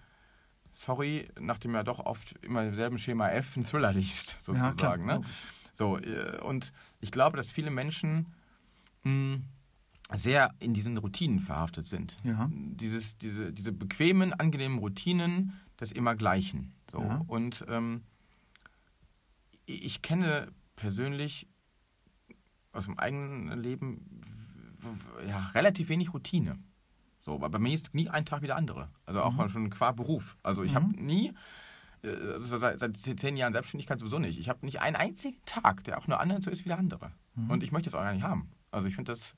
sorry, 0.77 1.29
nachdem 1.41 1.75
er 1.75 1.85
doch 1.85 2.01
oft 2.01 2.35
immer 2.43 2.63
im 2.65 2.75
selben 2.75 2.99
Schema 2.99 3.31
F 3.31 3.57
einen 3.57 3.65
Thriller 3.65 3.93
liest, 3.93 4.37
sozusagen. 4.43 5.09
Ja, 5.09 5.19
ne? 5.19 5.25
So, 5.73 5.99
äh, 5.99 6.39
und 6.43 6.73
ich 7.01 7.11
glaube, 7.11 7.37
dass 7.37 7.51
viele 7.51 7.71
Menschen 7.71 8.27
mh, 9.05 9.35
hm, 9.35 9.45
sehr 10.13 10.55
in 10.59 10.75
diesen 10.75 10.97
Routinen 10.99 11.41
verhaftet 11.41 11.87
sind. 11.87 12.17
Ja. 12.23 12.49
Dieses, 12.53 13.19
diese, 13.19 13.53
diese 13.53 13.73
bequemen, 13.73 14.33
angenehmen 14.33 14.79
Routinen 14.79 15.59
des 15.81 15.93
Immergleichen. 15.93 16.75
So. 16.91 17.01
Ja. 17.01 17.23
Und 17.27 17.65
ähm, 17.69 18.03
ich 19.65 20.03
kenne 20.03 20.53
persönlich 20.77 21.49
aus 22.73 22.85
dem 22.85 22.99
eigenen 22.99 23.59
Leben 23.61 24.21
ja, 25.27 25.49
relativ 25.55 25.89
wenig 25.89 26.15
Routine. 26.15 26.59
So, 27.27 27.35
aber 27.35 27.49
bei 27.49 27.59
mir 27.59 27.75
ist 27.75 27.93
nie 27.93 28.09
ein 28.09 28.25
Tag 28.25 28.43
wie 28.43 28.47
der 28.47 28.55
andere. 28.55 28.89
Also 29.05 29.21
auch 29.21 29.33
mhm. 29.33 29.49
schon 29.49 29.69
qua 29.69 29.91
Beruf. 29.91 30.37
Also 30.45 30.63
ich 30.63 30.71
mhm. 30.71 30.77
habe 30.77 31.03
nie, 31.03 31.33
äh, 32.05 32.09
also 32.35 32.57
seit, 32.57 32.79
seit, 32.79 32.97
zehn 32.97 33.37
Jahren 33.37 33.53
Selbstständigkeit 33.53 33.99
sowieso 33.99 34.21
nicht. 34.21 34.39
Ich 34.39 34.49
habe 34.49 34.65
nicht 34.65 34.81
einen 34.81 34.95
einzigen 34.95 35.37
Tag, 35.45 35.83
der 35.83 35.99
auch 35.99 36.07
nur 36.07 36.21
anders 36.21 36.45
so 36.45 36.53
ist 36.53 36.65
wie 36.65 36.69
der 36.69 36.79
andere. 36.79 37.11
Mhm. 37.35 37.51
Und 37.51 37.65
ich 37.65 37.73
möchte 37.73 37.91
das 37.91 37.99
auch 37.99 38.05
gar 38.05 38.13
nicht 38.13 38.23
haben. 38.23 38.49
Also 38.71 38.87
ich 38.87 38.95
finde 38.95 39.11
das 39.11 39.35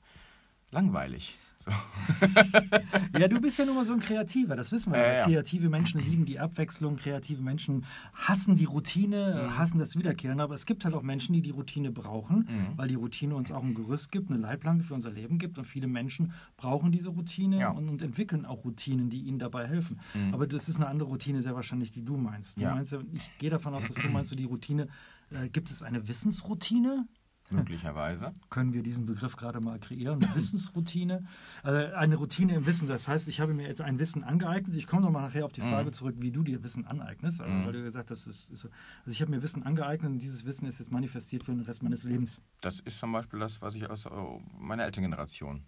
langweilig. 0.69 1.39
So. 1.61 1.71
ja, 3.19 3.27
du 3.27 3.41
bist 3.41 3.59
ja 3.59 3.65
nun 3.65 3.75
mal 3.75 3.83
so 3.83 3.91
ein 3.91 3.99
Kreativer, 3.99 4.55
das 4.55 4.71
wissen 4.71 4.93
wir. 4.93 4.99
Ja, 4.99 5.13
ja. 5.13 5.23
Kreative 5.25 5.69
Menschen 5.69 5.99
lieben 5.99 6.25
die 6.25 6.39
Abwechslung, 6.39 6.95
kreative 6.95 7.41
Menschen 7.41 7.85
hassen 8.13 8.55
die 8.55 8.63
Routine, 8.63 9.43
mhm. 9.43 9.57
hassen 9.57 9.77
das 9.77 9.97
Wiederkehren, 9.97 10.39
aber 10.39 10.55
es 10.55 10.65
gibt 10.65 10.85
halt 10.85 10.95
auch 10.95 11.01
Menschen, 11.01 11.33
die 11.33 11.41
die 11.41 11.49
Routine 11.49 11.91
brauchen, 11.91 12.47
mhm. 12.49 12.77
weil 12.77 12.87
die 12.87 12.95
Routine 12.95 13.35
uns 13.35 13.51
auch 13.51 13.63
ein 13.63 13.73
Gerüst 13.73 14.11
gibt, 14.11 14.29
eine 14.29 14.39
Leitplanke 14.39 14.85
für 14.85 14.93
unser 14.93 15.11
Leben 15.11 15.37
gibt 15.37 15.57
und 15.57 15.65
viele 15.65 15.87
Menschen 15.87 16.33
brauchen 16.55 16.93
diese 16.93 17.09
Routine 17.09 17.59
ja. 17.59 17.69
und, 17.71 17.89
und, 17.89 18.01
entwickeln 18.01 18.45
auch 18.45 18.63
Routinen, 18.63 19.09
die 19.09 19.21
ihnen 19.23 19.39
dabei 19.39 19.67
helfen. 19.67 19.99
Mhm. 20.13 20.33
Aber 20.33 20.47
das 20.47 20.69
ist 20.69 20.77
eine 20.77 20.87
andere 20.87 21.09
Routine 21.09 21.41
sehr 21.41 21.55
wahrscheinlich, 21.55 21.91
die 21.91 22.05
du 22.05 22.15
meinst. 22.15 22.57
Du 22.57 22.61
meinst 22.61 22.93
ja, 22.93 22.99
ich 23.11 23.37
gehe 23.37 23.49
davon 23.49 23.73
aus, 23.73 23.85
dass 23.85 23.97
du 23.97 24.07
meinst, 24.07 24.29
so 24.29 24.35
die 24.35 24.45
Routine, 24.45 24.87
äh, 25.31 25.49
gibt 25.49 25.69
es 25.69 25.83
eine 25.83 26.07
Wissensroutine? 26.07 27.05
Möglicherweise. 27.51 28.33
Können 28.49 28.73
wir 28.73 28.83
diesen 28.83 29.05
Begriff 29.05 29.35
gerade 29.35 29.59
mal 29.59 29.79
kreieren? 29.79 30.21
Wissensroutine. 30.35 31.25
Also 31.63 31.93
eine 31.95 32.15
Routine 32.15 32.55
im 32.55 32.65
Wissen. 32.65 32.87
Das 32.87 33.07
heißt, 33.07 33.27
ich 33.27 33.39
habe 33.39 33.53
mir 33.53 33.73
ein 33.83 33.99
Wissen 33.99 34.23
angeeignet. 34.23 34.75
Ich 34.75 34.87
komme 34.87 35.01
nochmal 35.01 35.23
nachher 35.23 35.45
auf 35.45 35.51
die 35.51 35.61
Frage 35.61 35.87
mhm. 35.87 35.93
zurück, 35.93 36.15
wie 36.19 36.31
du 36.31 36.43
dir 36.43 36.63
Wissen 36.63 36.85
aneignest. 36.85 37.41
Also, 37.41 37.53
mhm. 37.53 37.65
Weil 37.65 37.73
du 37.73 37.83
gesagt 37.83 38.11
hast, 38.11 38.27
ist, 38.27 38.49
ist, 38.49 38.65
also 38.65 39.11
ich 39.11 39.21
habe 39.21 39.31
mir 39.31 39.41
Wissen 39.41 39.63
angeeignet 39.63 40.11
und 40.11 40.19
dieses 40.19 40.45
Wissen 40.45 40.67
ist 40.67 40.79
jetzt 40.79 40.91
manifestiert 40.91 41.43
für 41.43 41.51
den 41.51 41.61
Rest 41.61 41.83
meines 41.83 42.03
Lebens. 42.03 42.41
Das 42.61 42.79
ist 42.79 42.99
zum 42.99 43.11
Beispiel 43.11 43.39
das, 43.39 43.61
was 43.61 43.75
ich 43.75 43.89
aus 43.89 44.05
oh, 44.05 44.41
meiner 44.57 44.83
Elterngeneration 44.83 45.63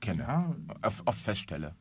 kenne. 0.00 0.22
Ja, 0.22 0.54
oft, 0.82 1.20
feststelle. 1.20 1.74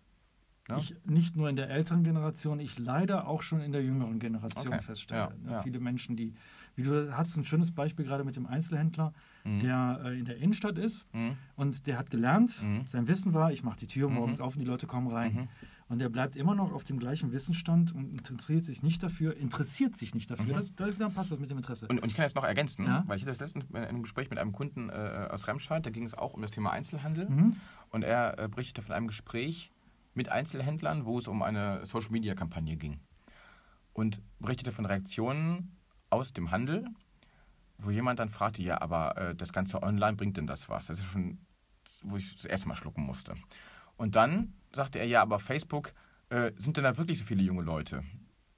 Ja? 0.70 0.78
Ich, 0.78 0.96
nicht 1.06 1.36
nur 1.36 1.50
in 1.50 1.56
der 1.56 1.70
älteren 1.70 2.04
Generation, 2.04 2.60
ich 2.60 2.80
leider 2.80 3.28
auch 3.28 3.42
schon 3.42 3.62
in 3.62 3.72
der 3.72 3.84
jüngeren 3.84 4.20
Generation 4.20 4.74
okay. 4.74 4.84
feststelle. 4.84 5.22
Ja, 5.22 5.34
ne, 5.44 5.52
ja. 5.52 5.64
Viele 5.64 5.80
Menschen, 5.80 6.16
die 6.16 6.34
wie 6.76 6.84
du 6.84 7.16
hast 7.16 7.38
ein 7.38 7.46
schönes 7.46 7.72
Beispiel 7.72 8.06
gerade 8.06 8.24
mit 8.24 8.36
dem 8.36 8.46
Einzelhändler, 8.46 9.14
mhm. 9.44 9.60
der 9.60 10.02
äh, 10.06 10.20
in 10.20 10.26
der 10.26 10.38
Innenstadt 10.38 10.78
ist 10.78 11.06
mhm. 11.14 11.38
und 11.56 11.86
der 11.88 11.98
hat 11.98 12.10
gelernt, 12.10 12.62
mhm. 12.64 12.86
sein 12.88 13.08
Wissen 13.08 13.34
war, 13.34 13.52
ich 13.52 13.64
mache 13.64 13.78
die 13.78 13.88
Tür 13.88 14.10
morgens 14.10 14.40
mhm. 14.40 14.46
auf 14.46 14.56
und 14.56 14.60
die 14.60 14.66
Leute 14.66 14.88
kommen 14.88 15.08
rein. 15.08 15.34
Mhm. 15.34 15.48
Und 15.90 16.02
er 16.02 16.10
bleibt 16.10 16.36
immer 16.36 16.56
noch 16.56 16.74
auf 16.74 16.86
dem 16.86 16.98
gleichen 16.98 17.34
Wissensstand 17.34 17.94
und 17.94 18.10
interessiert 18.10 18.66
sich 18.66 18.82
nicht 18.82 19.04
dafür, 19.04 19.36
interessiert 19.36 19.96
sich 19.96 20.16
nicht 20.16 20.32
dafür. 20.32 20.56
Mhm. 20.56 20.74
Das, 20.76 20.96
dann 20.98 21.14
passt 21.14 21.32
das 21.32 21.40
mit 21.40 21.52
dem 21.52 21.58
Interesse. 21.58 21.88
Und, 21.88 22.02
und, 22.02 22.10
ich 22.10 22.16
kann 22.16 22.24
jetzt 22.24 22.36
noch 22.36 22.46
ergänzen, 22.46 22.86
ja? 22.86 23.04
weil 23.06 23.18
ich 23.18 23.24
hatte 23.24 23.32
das 23.32 23.40
letztens 23.40 23.66
in 23.70 23.76
einem 23.76 24.02
Gespräch 24.02 24.30
mit 24.30 24.40
einem 24.40 24.54
Kunden 24.54 24.90
äh, 24.90 25.28
aus 25.30 25.48
Remscheid, 25.48 25.86
da 25.86 25.92
ging 25.92 26.06
es 26.06 26.18
auch 26.18 26.34
um 26.34 26.42
das 26.42 26.52
Thema 26.52 26.72
Einzelhandel. 26.72 27.28
Und 27.90 28.04
er 28.04 28.40
äh, 28.40 28.48
berichtete 28.48 28.82
von 28.82 28.96
einem 28.96 29.08
Gespräch 29.08 29.72
mit 30.16 30.30
Einzelhändlern, 30.30 31.06
wo 31.06 31.18
es 31.18 31.28
um 31.28 31.42
eine 31.42 31.86
Social-Media-Kampagne 31.86 32.76
ging. 32.76 33.00
Und 33.92 34.22
berichtete 34.40 34.72
von 34.72 34.86
Reaktionen 34.86 35.76
aus 36.14 36.34
dem 36.34 36.52
Handel, 36.52 36.88
wo 37.78 37.92
jemand 37.92 38.20
dann 38.20 38.30
fragte, 38.30 38.62
ja, 38.62 38.82
aber 38.82 39.18
äh, 39.18 39.36
das 39.36 39.52
ganze 39.52 39.84
Online 39.84 40.16
bringt 40.16 40.38
denn 40.38 40.48
das 40.48 40.70
was? 40.70 40.88
Das 40.88 41.00
ist 41.00 41.06
schon, 41.06 41.40
wo 42.04 42.18
ich 42.18 42.36
das 42.36 42.46
erste 42.46 42.68
Mal 42.68 42.76
schlucken 42.76 43.04
musste. 43.04 43.36
Und 43.98 44.16
dann 44.16 44.54
sagte 44.74 45.00
er, 45.00 45.06
ja, 45.06 45.22
aber 45.22 45.40
Facebook, 45.40 45.94
äh, 46.30 46.52
sind 46.58 46.78
denn 46.78 46.84
da 46.84 46.98
wirklich 46.98 47.20
so 47.20 47.26
viele 47.26 47.44
junge 47.44 47.62
Leute? 47.62 48.04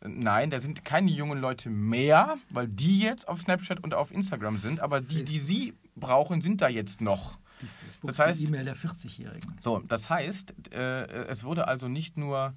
Nein, 0.02 0.50
da 0.50 0.60
sind 0.60 0.86
keine 0.86 1.10
jungen 1.12 1.40
Leute 1.40 1.70
mehr, 1.70 2.38
weil 2.50 2.68
die 2.68 3.00
jetzt 3.00 3.28
auf 3.28 3.42
Snapchat 3.42 3.84
und 3.84 3.94
auf 3.94 4.12
Instagram 4.12 4.58
sind, 4.58 4.80
aber 4.80 5.02
die, 5.02 5.24
die 5.24 5.40
sie 5.40 5.74
brauchen, 5.96 6.42
sind 6.42 6.62
da 6.62 6.70
jetzt 6.70 7.02
noch. 7.02 7.40
Die 7.62 7.68
Facebook 7.68 8.10
das 8.10 8.20
heißt, 8.20 8.44
E-Mail 8.44 8.66
der 8.66 8.76
40-Jährigen. 8.76 9.56
So, 9.60 9.80
das 9.80 10.10
heißt, 10.10 10.54
äh, 10.74 11.06
es 11.28 11.44
wurde 11.44 11.68
also 11.68 11.88
nicht 11.88 12.18
nur 12.18 12.54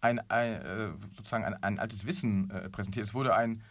ein, 0.00 0.18
ein 0.30 0.52
äh, 0.52 0.88
sozusagen 1.12 1.44
ein, 1.44 1.62
ein, 1.62 1.78
altes 1.78 2.06
Wissen 2.06 2.50
äh, 2.50 2.68
präsentiert, 2.68 3.06
es 3.06 3.14
wurde 3.14 3.34
ein 3.34 3.62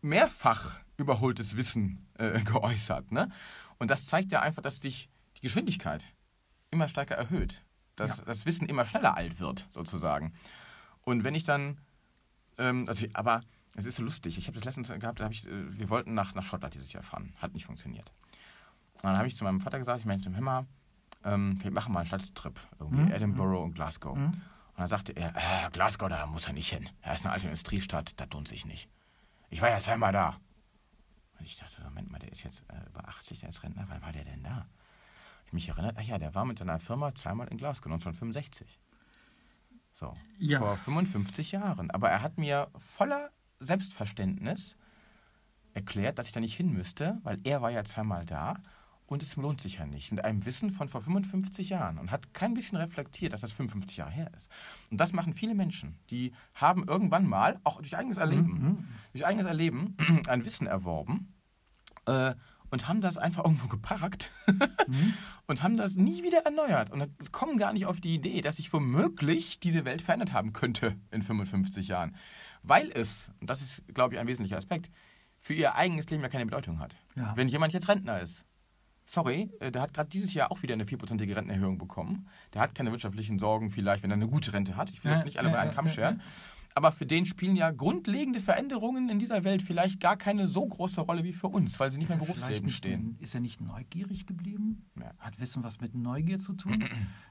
mehrfach 0.00 0.80
überholtes 0.96 1.56
Wissen 1.56 2.06
äh, 2.14 2.40
geäußert. 2.44 3.12
Ne? 3.12 3.30
Und 3.78 3.90
das 3.90 4.06
zeigt 4.06 4.32
ja 4.32 4.40
einfach, 4.40 4.62
dass 4.62 4.80
dich 4.80 5.08
die 5.36 5.42
Geschwindigkeit 5.42 6.06
immer 6.70 6.88
stärker 6.88 7.14
erhöht. 7.14 7.64
Dass 7.96 8.18
ja. 8.18 8.24
das 8.24 8.46
Wissen 8.46 8.68
immer 8.68 8.86
schneller 8.86 9.16
alt 9.16 9.40
wird, 9.40 9.66
sozusagen. 9.70 10.32
Und 11.02 11.24
wenn 11.24 11.34
ich 11.34 11.44
dann, 11.44 11.80
ähm, 12.58 12.84
also 12.86 13.06
ich, 13.06 13.16
aber 13.16 13.42
es 13.78 13.86
ist 13.86 13.96
so 13.96 14.02
lustig. 14.02 14.38
Ich 14.38 14.46
habe 14.46 14.54
das 14.54 14.64
letztens 14.64 14.88
gehabt, 14.88 15.20
da 15.20 15.28
ich, 15.28 15.46
äh, 15.46 15.78
wir 15.78 15.88
wollten 15.88 16.14
nach, 16.14 16.34
nach 16.34 16.44
Schottland 16.44 16.74
dieses 16.74 16.92
Jahr 16.92 17.02
fahren. 17.02 17.32
Hat 17.36 17.54
nicht 17.54 17.64
funktioniert. 17.64 18.12
Und 18.94 19.04
dann 19.04 19.16
habe 19.16 19.28
ich 19.28 19.36
zu 19.36 19.44
meinem 19.44 19.60
Vater 19.60 19.78
gesagt, 19.78 20.00
ich 20.00 20.06
meinte, 20.06 20.34
hör 20.34 20.40
mal, 20.42 20.66
ähm, 21.24 21.58
wir 21.62 21.70
machen 21.70 21.92
mal 21.92 22.00
einen 22.00 22.08
Stadttrip. 22.08 22.58
Irgendwie 22.80 23.02
mhm. 23.02 23.12
Edinburgh 23.12 23.62
und 23.62 23.74
Glasgow. 23.74 24.16
Mhm. 24.16 24.26
Und 24.26 24.42
dann 24.76 24.88
sagte 24.88 25.12
er, 25.12 25.34
äh, 25.36 25.70
Glasgow, 25.70 26.08
da 26.08 26.26
muss 26.26 26.48
er 26.48 26.54
nicht 26.54 26.72
hin. 26.72 26.88
Er 27.02 27.14
ist 27.14 27.24
eine 27.24 27.32
alte 27.32 27.46
Industriestadt, 27.46 28.18
das 28.18 28.28
lohnt 28.32 28.48
sich 28.48 28.66
nicht. 28.66 28.88
Ich 29.50 29.60
war 29.62 29.70
ja 29.70 29.78
zweimal 29.78 30.12
da. 30.12 30.40
Und 31.38 31.44
ich 31.44 31.56
dachte, 31.56 31.82
Moment 31.82 32.10
mal, 32.10 32.18
der 32.18 32.32
ist 32.32 32.42
jetzt 32.42 32.64
äh, 32.68 32.86
über 32.88 33.08
80, 33.08 33.40
der 33.40 33.48
ist 33.48 33.62
Rentner. 33.62 33.84
Wann 33.88 34.02
war 34.02 34.12
der 34.12 34.24
denn 34.24 34.42
da? 34.42 34.66
Ich 35.46 35.52
mich 35.52 35.68
erinnert, 35.68 35.96
ach 35.98 36.02
ja, 36.02 36.18
der 36.18 36.34
war 36.34 36.44
mit 36.44 36.58
seiner 36.58 36.78
Firma 36.78 37.14
zweimal 37.14 37.48
in 37.48 37.56
Glasgow, 37.56 37.86
1965. 37.86 38.78
So, 39.92 40.14
ja. 40.38 40.58
vor 40.58 40.76
55 40.76 41.52
Jahren. 41.52 41.90
Aber 41.90 42.10
er 42.10 42.22
hat 42.22 42.38
mir 42.38 42.68
voller 42.76 43.30
Selbstverständnis 43.58 44.76
erklärt, 45.74 46.18
dass 46.18 46.26
ich 46.26 46.32
da 46.32 46.40
nicht 46.40 46.56
hin 46.56 46.72
müsste, 46.72 47.18
weil 47.22 47.40
er 47.44 47.62
war 47.62 47.70
ja 47.70 47.84
zweimal 47.84 48.26
da 48.26 48.60
und 49.08 49.22
es 49.22 49.36
lohnt 49.36 49.60
sich 49.60 49.76
ja 49.76 49.86
nicht. 49.86 50.12
Mit 50.12 50.24
einem 50.24 50.44
Wissen 50.44 50.70
von 50.70 50.88
vor 50.88 51.00
55 51.00 51.70
Jahren 51.70 51.98
und 51.98 52.10
hat 52.10 52.34
kein 52.34 52.52
bisschen 52.52 52.76
reflektiert, 52.76 53.32
dass 53.32 53.40
das 53.40 53.52
55 53.52 53.96
Jahre 53.96 54.10
her 54.10 54.30
ist. 54.36 54.50
Und 54.90 55.00
das 55.00 55.12
machen 55.12 55.32
viele 55.32 55.54
Menschen. 55.54 55.98
Die 56.10 56.32
haben 56.54 56.86
irgendwann 56.86 57.26
mal, 57.26 57.58
auch 57.64 57.78
durch 57.78 57.96
eigenes 57.96 58.18
Erleben, 58.18 58.52
mhm. 58.52 58.88
durch 59.12 59.24
eigenes 59.26 59.46
Erleben 59.46 59.96
ein 60.28 60.44
Wissen 60.44 60.66
erworben 60.66 61.32
äh, 62.04 62.34
und 62.68 62.86
haben 62.86 63.00
das 63.00 63.16
einfach 63.16 63.44
irgendwo 63.44 63.68
geparkt 63.68 64.30
mhm. 64.46 65.14
und 65.46 65.62
haben 65.62 65.76
das 65.76 65.96
nie 65.96 66.22
wieder 66.22 66.44
erneuert. 66.44 66.90
Und 66.90 67.32
kommen 67.32 67.56
gar 67.56 67.72
nicht 67.72 67.86
auf 67.86 68.00
die 68.00 68.14
Idee, 68.14 68.42
dass 68.42 68.56
sich 68.56 68.70
womöglich 68.74 69.58
diese 69.58 69.86
Welt 69.86 70.02
verändert 70.02 70.34
haben 70.34 70.52
könnte 70.52 70.96
in 71.10 71.22
55 71.22 71.88
Jahren. 71.88 72.14
Weil 72.62 72.90
es, 72.92 73.32
und 73.40 73.48
das 73.48 73.62
ist, 73.62 73.82
glaube 73.94 74.14
ich, 74.14 74.20
ein 74.20 74.26
wesentlicher 74.26 74.58
Aspekt, 74.58 74.90
für 75.38 75.54
ihr 75.54 75.76
eigenes 75.76 76.10
Leben 76.10 76.22
ja 76.22 76.28
keine 76.28 76.44
Bedeutung 76.44 76.80
hat. 76.80 76.96
Ja. 77.14 77.32
Wenn 77.36 77.48
jemand 77.48 77.72
jetzt 77.72 77.88
Rentner 77.88 78.20
ist, 78.20 78.44
sorry, 79.08 79.50
äh, 79.60 79.72
der 79.72 79.82
hat 79.82 79.94
gerade 79.94 80.10
dieses 80.10 80.34
Jahr 80.34 80.52
auch 80.52 80.62
wieder 80.62 80.74
eine 80.74 80.84
vierprozentige 80.84 81.34
Rentenerhöhung 81.34 81.78
bekommen. 81.78 82.28
Der 82.54 82.60
hat 82.60 82.74
keine 82.74 82.92
wirtschaftlichen 82.92 83.38
Sorgen 83.38 83.70
vielleicht, 83.70 84.02
wenn 84.02 84.10
er 84.10 84.16
eine 84.16 84.28
gute 84.28 84.52
Rente 84.52 84.76
hat. 84.76 84.90
Ich 84.90 85.02
will 85.02 85.10
ja, 85.10 85.16
das 85.16 85.24
nicht 85.24 85.38
alle 85.38 85.48
ja, 85.48 85.54
bei 85.54 85.60
einem 85.60 85.72
Kamm 85.72 85.88
scheren. 85.88 86.20
Aber 86.74 86.92
für 86.92 87.06
den 87.06 87.26
spielen 87.26 87.56
ja 87.56 87.72
grundlegende 87.72 88.38
Veränderungen 88.38 89.08
in 89.08 89.18
dieser 89.18 89.42
Welt 89.42 89.62
vielleicht 89.62 89.98
gar 89.98 90.16
keine 90.16 90.46
so 90.46 90.64
große 90.64 91.00
Rolle 91.00 91.24
wie 91.24 91.32
für 91.32 91.48
uns, 91.48 91.80
weil 91.80 91.90
sie 91.90 91.98
nicht 91.98 92.08
mehr 92.08 92.18
im 92.18 92.24
Berufsleben 92.24 92.66
nicht, 92.66 92.76
stehen. 92.76 93.16
Ist 93.18 93.34
er 93.34 93.40
nicht 93.40 93.60
neugierig 93.60 94.26
geblieben? 94.26 94.86
Hat 95.18 95.40
Wissen 95.40 95.64
was 95.64 95.80
mit 95.80 95.96
Neugier 95.96 96.38
zu 96.38 96.52
tun? 96.52 96.84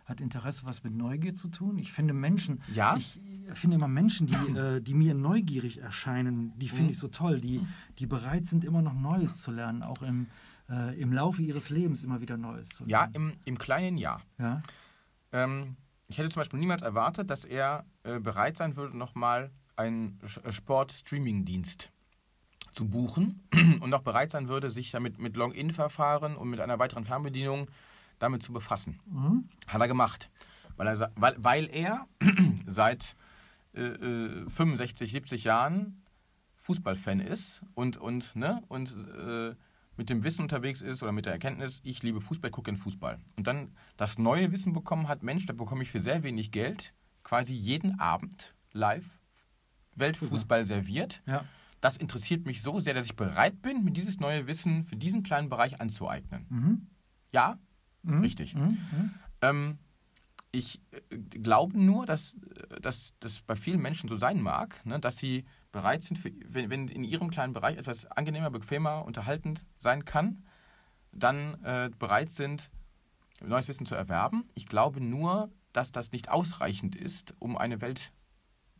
hat 0.05 0.19
Interesse 0.19 0.65
was 0.65 0.84
mit 0.84 0.96
Neugier 0.96 1.34
zu 1.34 1.48
tun? 1.48 1.77
Ich 1.77 1.93
finde 1.93 2.13
Menschen, 2.13 2.62
ja? 2.74 2.98
ich 2.98 3.22
finde 3.53 3.75
immer 3.75 3.88
Menschen, 3.88 4.27
die, 4.27 4.57
äh, 4.57 4.81
die 4.81 4.93
mir 4.93 5.13
neugierig 5.13 5.77
erscheinen, 5.77 6.57
die 6.57 6.67
finde 6.67 6.86
mhm. 6.86 6.89
ich 6.89 7.00
so 7.00 7.07
toll, 7.07 7.39
die, 7.39 7.62
die 8.00 8.05
bereit 8.05 8.46
sind, 8.48 8.65
immer 8.65 8.81
noch 8.81 8.93
Neues 8.93 9.41
zu 9.41 9.51
lernen, 9.51 9.81
auch 9.84 10.01
im, 10.01 10.27
äh, 10.69 11.00
im 11.00 11.13
Laufe 11.13 11.41
ihres 11.41 11.69
Lebens 11.69 12.03
immer 12.03 12.21
wieder 12.21 12.38
Neues 12.38 12.69
zu 12.69 12.86
lernen. 12.86 13.13
Ja, 13.13 13.19
im, 13.19 13.33
im 13.45 13.57
kleinen 13.57 13.97
Ja. 13.97 14.21
ja? 14.38 14.62
Ähm, 15.31 15.77
ich 16.07 16.17
hätte 16.17 16.29
zum 16.29 16.41
Beispiel 16.41 16.59
niemals 16.59 16.81
erwartet, 16.81 17.29
dass 17.29 17.43
er 17.45 17.86
äh, 18.03 18.19
bereit 18.19 18.57
sein 18.57 18.75
würde, 18.75 18.97
nochmal 18.97 19.51
einen 19.75 20.19
äh, 20.43 20.51
Sport-Streaming-Dienst 20.51 21.91
zu 22.71 22.88
buchen 22.88 23.47
und 23.81 23.93
auch 23.93 24.01
bereit 24.01 24.31
sein 24.31 24.47
würde, 24.47 24.71
sich 24.71 24.91
damit 24.91 25.19
mit 25.19 25.36
Login-Verfahren 25.36 26.36
und 26.36 26.50
mit 26.50 26.59
einer 26.59 26.79
weiteren 26.79 27.05
Fernbedienung 27.05 27.69
damit 28.19 28.43
zu 28.43 28.53
befassen. 28.53 29.00
Mhm. 29.05 29.50
Hat 29.67 29.81
er 29.81 29.88
gemacht. 29.88 30.29
Weil 30.75 30.88
er, 30.88 31.12
weil, 31.15 31.36
weil 31.38 31.69
er 31.71 32.07
seit 32.65 33.15
äh, 33.74 34.45
65, 34.47 35.09
äh, 35.09 35.12
70 35.12 35.43
Jahren 35.43 36.03
Fußballfan 36.55 37.19
ist 37.19 37.62
und, 37.75 37.97
und, 37.97 38.36
ne, 38.36 38.62
und 38.67 38.95
äh, 39.17 39.55
mit 39.97 40.09
dem 40.09 40.23
Wissen 40.23 40.43
unterwegs 40.43 40.81
ist 40.81 41.03
oder 41.03 41.11
mit 41.11 41.25
der 41.25 41.33
Erkenntnis, 41.33 41.79
ich 41.83 42.03
liebe 42.03 42.21
Fußball, 42.21 42.51
gucke 42.51 42.69
in 42.69 42.77
Fußball. 42.77 43.19
Und 43.35 43.47
dann 43.47 43.75
das 43.97 44.17
neue 44.17 44.51
Wissen 44.51 44.73
bekommen 44.73 45.07
hat, 45.07 45.23
Mensch, 45.23 45.45
da 45.45 45.53
bekomme 45.53 45.83
ich 45.83 45.89
für 45.89 45.99
sehr 45.99 46.23
wenig 46.23 46.51
Geld 46.51 46.93
quasi 47.23 47.53
jeden 47.53 47.99
Abend 47.99 48.55
live 48.71 49.19
Weltfußball 49.95 50.63
Super. 50.63 50.65
serviert. 50.65 51.23
Ja. 51.25 51.43
Das 51.81 51.97
interessiert 51.97 52.45
mich 52.45 52.61
so 52.61 52.79
sehr, 52.79 52.93
dass 52.93 53.05
ich 53.05 53.15
bereit 53.15 53.61
bin, 53.61 53.83
mir 53.83 53.91
dieses 53.91 54.19
neue 54.19 54.47
Wissen 54.47 54.83
für 54.83 54.95
diesen 54.95 55.23
kleinen 55.23 55.49
Bereich 55.49 55.81
anzueignen. 55.81 56.45
Mhm. 56.49 56.87
Ja, 57.31 57.59
mhm. 58.03 58.21
richtig. 58.21 58.55
Mhm. 58.55 58.61
mhm. 58.61 59.13
Ähm, 59.41 59.77
ich 60.51 60.81
äh, 60.91 61.17
glaube 61.17 61.79
nur, 61.79 62.05
dass, 62.05 62.35
dass 62.81 63.13
das 63.19 63.41
bei 63.41 63.55
vielen 63.55 63.81
Menschen 63.81 64.09
so 64.09 64.17
sein 64.17 64.41
mag, 64.41 64.85
ne, 64.85 64.99
dass 64.99 65.17
sie 65.17 65.45
bereit 65.71 66.03
sind, 66.03 66.17
für, 66.17 66.31
wenn, 66.45 66.69
wenn, 66.69 66.87
in 66.87 67.03
ihrem 67.03 67.29
kleinen 67.29 67.53
Bereich 67.53 67.77
etwas 67.77 68.05
angenehmer, 68.05 68.49
bequemer, 68.49 69.05
unterhaltend 69.05 69.65
sein 69.77 70.05
kann, 70.05 70.43
dann 71.11 71.63
äh, 71.63 71.89
bereit 71.97 72.31
sind, 72.31 72.69
neues 73.43 73.67
Wissen 73.67 73.85
zu 73.85 73.95
erwerben. 73.95 74.49
Ich 74.55 74.67
glaube 74.67 75.01
nur, 75.01 75.51
dass 75.73 75.91
das 75.91 76.11
nicht 76.11 76.29
ausreichend 76.29 76.95
ist, 76.95 77.35
um 77.39 77.57
eine 77.57 77.81
Welt 77.81 78.11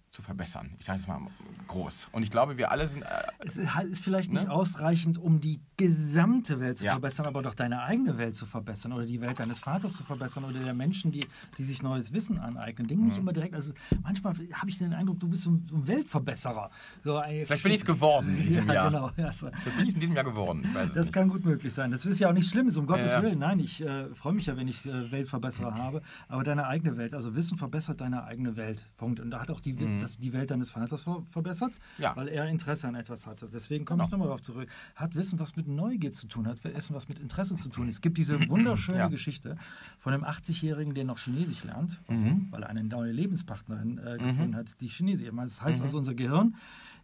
zu 0.09 0.21
verbessern. 0.21 0.75
Ich 0.79 0.86
sage 0.86 1.00
es 1.00 1.07
mal 1.07 1.19
groß. 1.67 2.09
Und 2.12 2.24
ich 2.24 2.31
glaube, 2.31 2.57
wir 2.57 2.71
alle 2.71 2.88
sind. 2.88 3.03
Äh, 3.03 3.24
es 3.39 3.57
ist, 3.57 3.75
halt, 3.75 3.97
vielleicht 3.97 4.31
ne? 4.31 4.39
nicht 4.39 4.50
ausreichend, 4.50 5.17
um 5.17 5.39
die 5.39 5.62
gesamte 5.77 6.60
Welt 6.60 6.79
zu 6.79 6.86
ja. 6.86 6.93
verbessern, 6.93 7.27
aber 7.27 7.43
doch 7.43 7.53
deine 7.53 7.84
eigene 7.84 8.17
Welt 8.17 8.36
zu 8.36 8.47
verbessern 8.47 8.93
oder 8.93 9.06
die 9.06 9.21
Welt 9.21 9.39
deines 9.39 9.60
Vaters 9.60 9.93
zu 9.93 10.04
verbessern 10.04 10.43
oder 10.43 10.60
der 10.60 10.73
Menschen, 10.73 11.12
die, 11.12 11.25
die 11.58 11.63
sich 11.63 11.84
neues 11.84 12.12
Wissen 12.12 12.39
aneignen. 12.39 12.88
Denk 12.88 12.99
mhm. 12.99 13.08
nicht 13.08 13.19
immer 13.19 13.32
direkt. 13.32 13.54
Also 13.54 13.73
manchmal 14.02 14.34
habe 14.54 14.69
ich 14.69 14.80
den 14.80 14.93
Eindruck, 14.93 15.19
du 15.19 15.28
bist 15.28 15.43
so 15.43 15.52
ein, 15.52 15.67
so 15.69 15.75
ein 15.75 15.88
Weltverbesserer. 15.88 16.71
So, 17.04 17.19
ey, 17.19 17.45
vielleicht 17.45 17.62
bin 17.62 17.71
ich 17.73 17.80
es 17.82 17.86
geworden 17.86 18.36
in 18.36 18.43
diesem 18.43 18.67
ja, 18.67 18.73
Jahr. 18.73 18.91
Genau, 18.91 19.12
ja, 19.17 19.32
so. 19.32 19.49
Vielleicht 19.52 19.78
bin 19.78 19.88
ich 19.88 19.93
in 19.93 19.99
diesem 19.99 20.15
Jahr 20.15 20.23
geworden. 20.23 20.67
Das 20.95 21.12
kann 21.12 21.30
gut 21.30 21.45
möglich 21.45 21.71
sein. 21.71 21.91
Das 21.91 22.08
ist 22.08 22.19
ja 22.19 22.30
auch 22.30 22.34
nichts 22.34 22.49
Schlimmes, 22.49 22.75
um 22.78 22.88
Gottes 22.88 23.21
Willen. 23.21 23.38
Nein, 23.38 23.60
ich 23.60 23.82
äh, 23.82 24.08
freue 24.15 24.34
mich 24.34 24.47
ja, 24.47 24.58
wenn 24.58 24.67
ich 24.67 24.84
äh, 24.86 25.12
Weltverbesserer 25.12 25.71
mhm. 25.71 25.78
habe. 25.78 26.02
Aber 26.28 26.43
deine 26.43 26.65
eigene 26.65 26.97
Welt, 26.97 27.13
also 27.13 27.36
Wissen 27.36 27.56
verbessert 27.56 28.02
deine 28.02 28.23
eigene 28.23 28.58
Welt. 28.58 28.88
Punkt. 28.97 29.19
Und 29.19 29.30
da 29.30 29.41
hat 29.41 29.52
auch 29.52 29.60
die, 29.60 29.73
mhm. 29.73 30.02
das, 30.02 30.17
die 30.17 30.34
Welt 30.34 30.49
deines 30.49 30.71
Vaters 30.71 31.06
verbessert, 31.30 31.73
ja. 31.99 32.15
weil 32.15 32.30
er 32.30 32.47
Interesse 32.47 32.88
an 32.88 32.95
etwas 32.95 33.28
hatte. 33.28 33.47
Deswegen 33.54 33.86
komme 33.86 33.99
genau. 33.99 34.08
ich 34.08 34.12
nochmal 34.12 34.28
darauf 34.30 34.41
zurück. 34.41 34.67
Hat 34.95 35.13
Wissen 35.13 35.39
was 35.39 35.56
mit 35.56 35.66
Neugier 35.67 36.12
zu 36.12 36.27
tun, 36.27 36.47
hat 36.47 36.63
Wissen 36.63 36.95
was 36.95 37.10
mit 37.10 37.19
Interesse 37.19 37.56
zu 37.56 37.69
tun. 37.69 37.88
Es 37.88 38.01
gibt 38.01 38.17
diese 38.17 38.39
wunderschöne 38.49 38.99
ja. 38.99 39.08
Geschichte 39.08 39.58
von 39.97 40.13
einem 40.13 40.23
80-Jährigen, 40.23 40.93
der 40.93 41.06
noch 41.06 41.19
Chinesisch 41.19 41.63
lernt, 41.63 41.99
mhm. 42.10 42.47
weil 42.51 42.63
er 42.63 42.69
eine 42.69 42.84
neue 42.84 43.12
Lebenspartnerin 43.12 43.97
äh, 43.97 44.13
mhm. 44.13 44.27
gefunden 44.27 44.56
hat, 44.56 44.82
die 44.82 44.88
Chinesisch. 44.88 45.30
Das 45.34 45.62
heißt 45.62 45.80
mhm. 45.80 45.86
also, 45.86 45.97
unser 45.97 46.15
Gehirn 46.15 46.56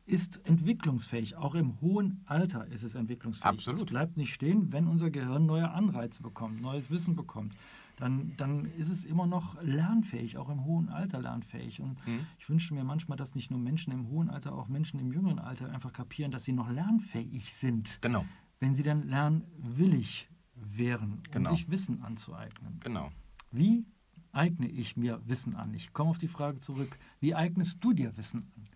ist 0.06 0.42
entwicklungsfähig. 0.46 1.38
Auch 1.38 1.56
im 1.56 1.80
hohen 1.80 2.22
Alter 2.26 2.68
ist 2.68 2.84
es 2.84 2.96
entwicklungsfähig. 2.96 3.46
Absolut. 3.46 3.82
Es 3.82 3.86
bleibt 3.86 4.18
nicht 4.18 4.34
stehen, 4.34 4.74
wenn 4.74 4.88
unser 4.88 5.10
Gehirn 5.10 5.46
neue 5.46 5.70
Anreize 5.70 6.22
bekommt, 6.22 6.62
neues 6.62 6.92
Wissen 6.92 7.16
bekommt 7.16 7.54
dann, 7.98 8.34
dann 8.38 8.66
ist 8.78 8.90
es 8.90 9.06
immer 9.06 9.28
noch 9.28 9.62
lernfähig, 9.62 10.38
auch 10.38 10.50
im 10.50 10.66
hohen 10.66 10.90
Alter 10.90 11.22
lernfähig. 11.22 11.82
Und 11.82 12.06
mhm. 12.08 12.26
ich 12.40 12.50
wünsche 12.50 12.74
mir 12.74 12.84
manchmal, 12.84 13.18
dass 13.18 13.36
nicht 13.36 13.52
nur 13.52 13.60
Menschen 13.60 13.94
im 13.94 14.10
hohen 14.10 14.30
Alter, 14.30 14.54
auch 14.54 14.68
Menschen 14.68 15.00
im 15.00 15.12
jüngeren 15.12 15.40
Alter 15.40 15.72
einfach 15.72 15.94
kapieren, 15.94 16.32
dass 16.32 16.44
sie 16.44 16.54
noch 16.54 16.70
lernfähig 16.70 17.54
sind. 17.54 18.00
Genau. 18.02 18.26
Wenn 18.60 18.76
sie 18.76 18.84
dann 18.84 19.08
lernwillig 19.08 20.30
wären, 20.56 21.14
um 21.14 21.24
genau. 21.32 21.52
sich 21.52 21.70
Wissen 21.70 22.02
anzueignen. 22.02 22.80
Genau. 22.82 23.12
Wie 23.52 23.86
eigne 24.32 24.68
ich 24.68 24.98
mir 24.98 25.22
Wissen 25.28 25.56
an? 25.56 25.74
Ich 25.74 25.94
komme 25.94 26.10
auf 26.10 26.18
die 26.18 26.28
Frage 26.28 26.60
zurück, 26.60 26.98
wie 27.20 27.36
eignest 27.36 27.84
du 27.84 27.94
dir 27.94 28.16
Wissen 28.18 28.52
an? 28.56 28.68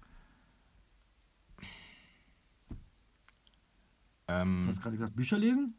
Ähm, 4.27 4.63
du 4.63 4.69
hast 4.69 4.81
gerade 4.81 4.97
gesagt, 4.97 5.15
Bücher 5.15 5.37
lesen? 5.37 5.75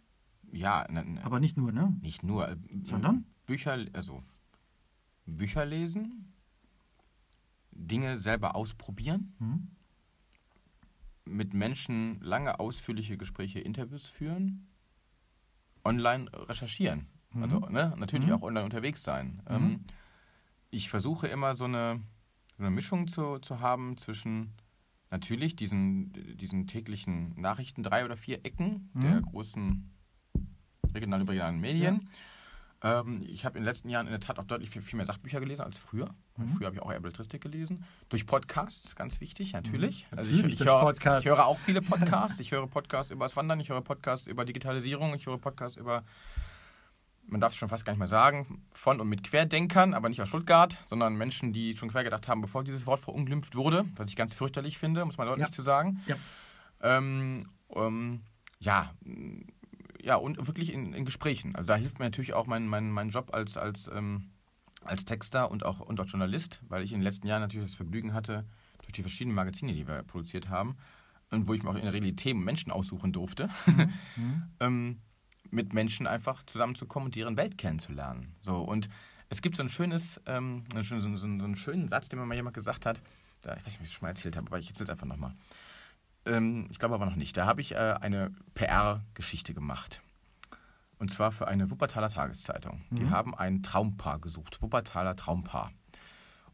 Ja, 0.51 0.87
ne, 0.91 1.05
ne, 1.05 1.25
aber 1.25 1.41
nicht 1.41 1.57
nur, 1.57 1.73
ne? 1.73 1.97
Nicht 2.01 2.23
nur. 2.23 2.49
Äh, 2.49 2.57
Sondern? 2.85 3.27
Bücher, 3.45 3.79
also 3.93 4.23
Bücher 5.27 5.67
lesen, 5.67 6.33
Dinge 7.71 8.19
selber 8.19 8.57
ausprobieren, 8.57 9.35
mhm. 9.39 9.69
Mit 11.29 11.55
Menschen 11.55 12.21
lange 12.21 12.61
ausführliche 12.61 13.17
Gespräche, 13.17 13.61
Interviews 13.61 14.07
führen, 14.07 14.69
online 15.85 16.31
recherchieren. 16.33 17.07
Mhm. 17.33 17.43
Also 17.43 17.61
ne, 17.61 17.95
natürlich 17.97 18.29
mhm. 18.29 18.35
auch 18.35 18.43
online 18.43 18.65
unterwegs 18.65 19.03
sein. 19.03 19.43
Mhm. 19.49 19.55
Ähm, 19.55 19.85
ich 20.71 20.89
versuche 20.91 21.29
immer 21.29 21.55
so 21.55 21.65
eine, 21.65 22.01
so 22.57 22.65
eine 22.65 22.71
Mischung 22.71 23.09
zu, 23.09 23.39
zu 23.39 23.61
haben 23.61 23.97
zwischen 23.97 24.53
natürlich 25.11 25.57
diesen, 25.57 26.13
diesen 26.37 26.67
täglichen 26.67 27.41
Nachrichten, 27.41 27.83
drei 27.83 28.05
oder 28.05 28.17
vier 28.17 28.45
Ecken 28.45 28.91
der 28.95 29.21
mhm. 29.21 29.23
großen 29.23 29.91
regionalen 30.95 31.27
regionalen 31.27 31.61
Medien. 31.61 32.01
Ja. 32.03 32.09
Ähm, 32.83 33.25
ich 33.27 33.45
habe 33.45 33.59
in 33.59 33.65
den 33.65 33.69
letzten 33.69 33.89
Jahren 33.89 34.07
in 34.07 34.13
der 34.13 34.21
Tat 34.21 34.39
auch 34.39 34.45
deutlich 34.45 34.71
viel, 34.71 34.83
viel 34.83 34.97
mehr 34.97 35.07
Sachbücher 35.07 35.41
gelesen 35.41 35.63
als 35.63 35.79
früher. 35.79 36.15
Mhm. 36.37 36.49
Früher 36.49 36.67
habe 36.67 36.77
ich 36.77 36.83
auch 36.83 36.93
eher 36.93 37.01
Belletristik 37.01 37.43
gelesen. 37.43 37.85
Durch 38.09 38.27
Podcasts, 38.27 38.95
ganz 38.95 39.21
wichtig, 39.21 39.53
natürlich. 39.53 40.07
Mhm. 40.11 40.19
Also 40.19 40.31
natürlich 40.31 40.55
ich, 40.55 40.61
ich, 40.61 40.67
höre, 40.67 41.19
ich, 41.19 41.25
höre, 41.27 41.47
auch 41.47 41.59
viele 41.59 41.83
Podcasts. 41.83 42.39
ich 42.39 42.53
höre 42.53 42.67
Podcasts 42.69 43.11
über 43.11 43.25
das 43.25 43.37
Wandern, 43.37 43.59
ich 43.59 43.71
höre 43.71 43.81
Podcasts 43.81 44.29
über 44.29 44.45
Digitalisierung, 44.45 45.15
ich 45.15 45.27
höre 45.27 45.39
Podcasts 45.39 45.77
über, 45.77 46.05
man 47.27 47.41
darf 47.41 47.53
es 47.53 47.59
schon 47.59 47.69
fast 47.69 47.85
gar 47.85 47.93
nicht 47.93 47.99
mehr 47.99 48.07
sagen, 48.07 48.63
von 48.73 49.01
und 49.01 49.09
mit 49.09 49.25
Querdenkern, 49.25 49.93
aber 49.93 50.09
nicht 50.09 50.23
aus 50.23 50.29
Stuttgart, 50.29 50.79
sondern 50.87 51.17
Menschen, 51.17 51.53
die 51.53 51.77
schon 51.77 51.89
quer 51.89 52.05
gedacht 52.05 52.29
haben, 52.29 52.43
bevor 52.43 52.63
dieses 52.63 52.87
Wort 52.87 53.01
verunglimpft 53.01 53.57
wurde, 53.57 53.87
was 53.97 54.09
ich 54.09 54.15
ganz 54.15 54.35
fürchterlich 54.35 54.79
finde, 54.79 55.05
muss 55.05 55.19
man 55.19 55.27
deutlich 55.27 55.49
ja. 55.49 55.53
zu 55.53 55.63
sagen. 55.63 56.01
Ja. 56.07 56.17
Ähm, 56.81 57.49
ähm, 57.75 58.21
ja, 58.61 58.93
ja, 60.03 60.17
und 60.17 60.47
wirklich 60.47 60.73
in, 60.73 60.93
in, 60.93 61.05
Gesprächen. 61.05 61.55
Also 61.55 61.67
da 61.67 61.77
hilft 61.77 61.99
mir 61.99 62.07
natürlich 62.07 62.35
auch 62.35 62.47
mein, 62.47 62.67
mein, 62.67 62.91
mein 62.91 63.11
Job 63.11 63.35
als, 63.35 63.57
als, 63.57 63.91
ähm, 63.93 64.31
als 64.85 65.05
Texter 65.05 65.51
und 65.51 65.65
auch, 65.65 65.81
und 65.81 66.01
auch 66.01 66.07
Journalist, 66.07 66.63
weil 66.69 66.83
ich 66.83 66.93
in 66.93 66.99
den 66.99 67.05
letzten 67.05 67.27
Jahren 67.27 67.43
natürlich 67.43 67.69
das 67.69 67.77
Vergnügen 67.77 68.15
hatte, 68.15 68.45
durch 68.83 68.93
die 68.93 69.03
verschiedenen 69.03 69.35
Magazine, 69.35 69.73
die 69.75 69.87
wir 69.87 70.03
produziert 70.03 70.49
haben, 70.49 70.77
und 71.31 71.47
wo 71.47 71.53
ich 71.53 71.63
mir 71.63 71.71
auch 71.71 71.75
in 71.75 71.83
der 71.83 71.93
Regel 71.93 72.17
Themen 72.17 72.43
Menschen 72.43 72.73
aussuchen 72.73 73.13
durfte, 73.13 73.51
mhm. 74.17 74.43
ähm, 74.61 75.01
mit 75.51 75.73
Menschen 75.73 76.07
einfach 76.07 76.43
zusammenzukommen 76.45 77.07
und 77.07 77.17
deren 77.17 77.37
Welt 77.37 77.59
kennenzulernen. 77.59 78.35
So, 78.41 78.57
und 78.59 78.89
es 79.29 79.43
gibt 79.43 79.57
so 79.57 79.63
ein 79.63 79.69
schönes, 79.69 80.21
ähm, 80.27 80.65
so, 80.75 81.01
so, 81.01 81.17
so, 81.17 81.27
einen 81.27 81.57
schönen 81.57 81.89
Satz, 81.89 82.09
den 82.09 82.19
mir 82.19 82.27
mal 82.27 82.35
jemand 82.35 82.55
gesagt 82.55 82.87
hat, 82.87 83.01
da, 83.43 83.57
ich 83.57 83.67
weiß 83.67 83.67
nicht, 83.67 83.77
ob 83.77 83.83
ich 83.83 83.89
es 83.89 83.93
schon 83.95 84.07
mal 84.07 84.11
erzählt 84.11 84.37
habe, 84.37 84.47
aber 84.47 84.59
ich 84.59 84.69
erzähle 84.69 84.85
es 84.87 84.91
einfach 84.91 85.07
nochmal. 85.07 85.35
Ähm, 86.29 86.69
ich 86.71 86.79
glaube 86.79 86.95
aber 86.95 87.07
noch 87.07 87.17
nicht. 87.17 87.37
Da 87.37 87.47
habe 87.47 87.61
ich 87.61 87.73
äh, 87.73 87.95
eine 88.01 88.33
PR-Geschichte 88.55 89.55
gemacht. 89.55 90.03
Und 90.99 91.11
zwar 91.11 91.33
für 91.33 91.47
eine 91.49 91.71
Wuppertaler 91.71 92.11
Tageszeitung. 92.11 92.83
Mhm. 92.91 92.97
Die 92.97 93.11
haben 93.11 93.35
ein 93.35 93.63
Traumpaar 93.63 94.19
gesucht, 94.19 94.61
Wuppertaler 94.63 95.17
Traumpaar. 95.17 95.73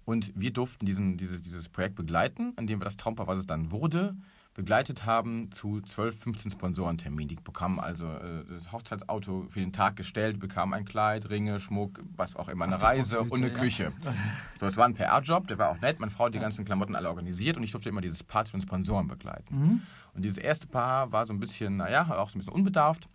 Und 0.04 0.32
wir 0.34 0.52
durften 0.52 0.84
diesen, 0.84 1.16
diese, 1.16 1.40
dieses 1.40 1.68
Projekt 1.68 1.94
begleiten, 1.94 2.52
indem 2.58 2.80
wir 2.80 2.84
das 2.84 2.96
Traumpaar, 2.96 3.26
was 3.26 3.38
es 3.38 3.46
dann 3.46 3.70
wurde, 3.70 4.14
begleitet 4.54 5.04
haben 5.04 5.50
zu 5.50 5.80
12, 5.80 6.18
15 6.18 6.50
Sponsorenterminen. 6.52 7.28
Die 7.28 7.36
bekamen 7.36 7.80
also 7.80 8.06
äh, 8.06 8.44
das 8.48 8.72
Hochzeitsauto 8.72 9.46
für 9.48 9.60
den 9.60 9.72
Tag 9.72 9.96
gestellt, 9.96 10.38
bekamen 10.38 10.74
ein 10.74 10.84
Kleid, 10.84 11.28
Ringe, 11.28 11.58
Schmuck, 11.58 12.00
was 12.16 12.36
auch 12.36 12.48
immer, 12.48 12.64
eine 12.64 12.76
Ach, 12.76 12.82
Reise 12.82 13.20
und 13.20 13.34
eine 13.34 13.48
ja. 13.48 13.58
Küche. 13.58 13.92
So, 14.00 14.10
das 14.60 14.76
war 14.76 14.86
ein 14.86 14.94
PR-Job, 14.94 15.48
der 15.48 15.58
war 15.58 15.70
auch 15.70 15.80
nett. 15.80 15.98
Meine 15.98 16.12
Frau 16.12 16.26
hat 16.26 16.34
die 16.34 16.38
ganzen 16.38 16.64
Klamotten 16.64 16.94
alle 16.94 17.08
organisiert 17.08 17.56
und 17.56 17.64
ich 17.64 17.72
durfte 17.72 17.88
immer 17.88 18.00
dieses 18.00 18.22
Paar 18.22 18.46
von 18.46 18.60
Sponsoren 18.60 19.08
begleiten. 19.08 19.58
Mhm. 19.58 19.82
Und 20.14 20.24
dieses 20.24 20.38
erste 20.38 20.68
Paar 20.68 21.10
war 21.10 21.26
so 21.26 21.32
ein 21.32 21.40
bisschen, 21.40 21.76
naja, 21.76 22.02
auch 22.16 22.30
so 22.30 22.36
ein 22.36 22.40
bisschen 22.40 22.54
unbedarft. 22.54 23.08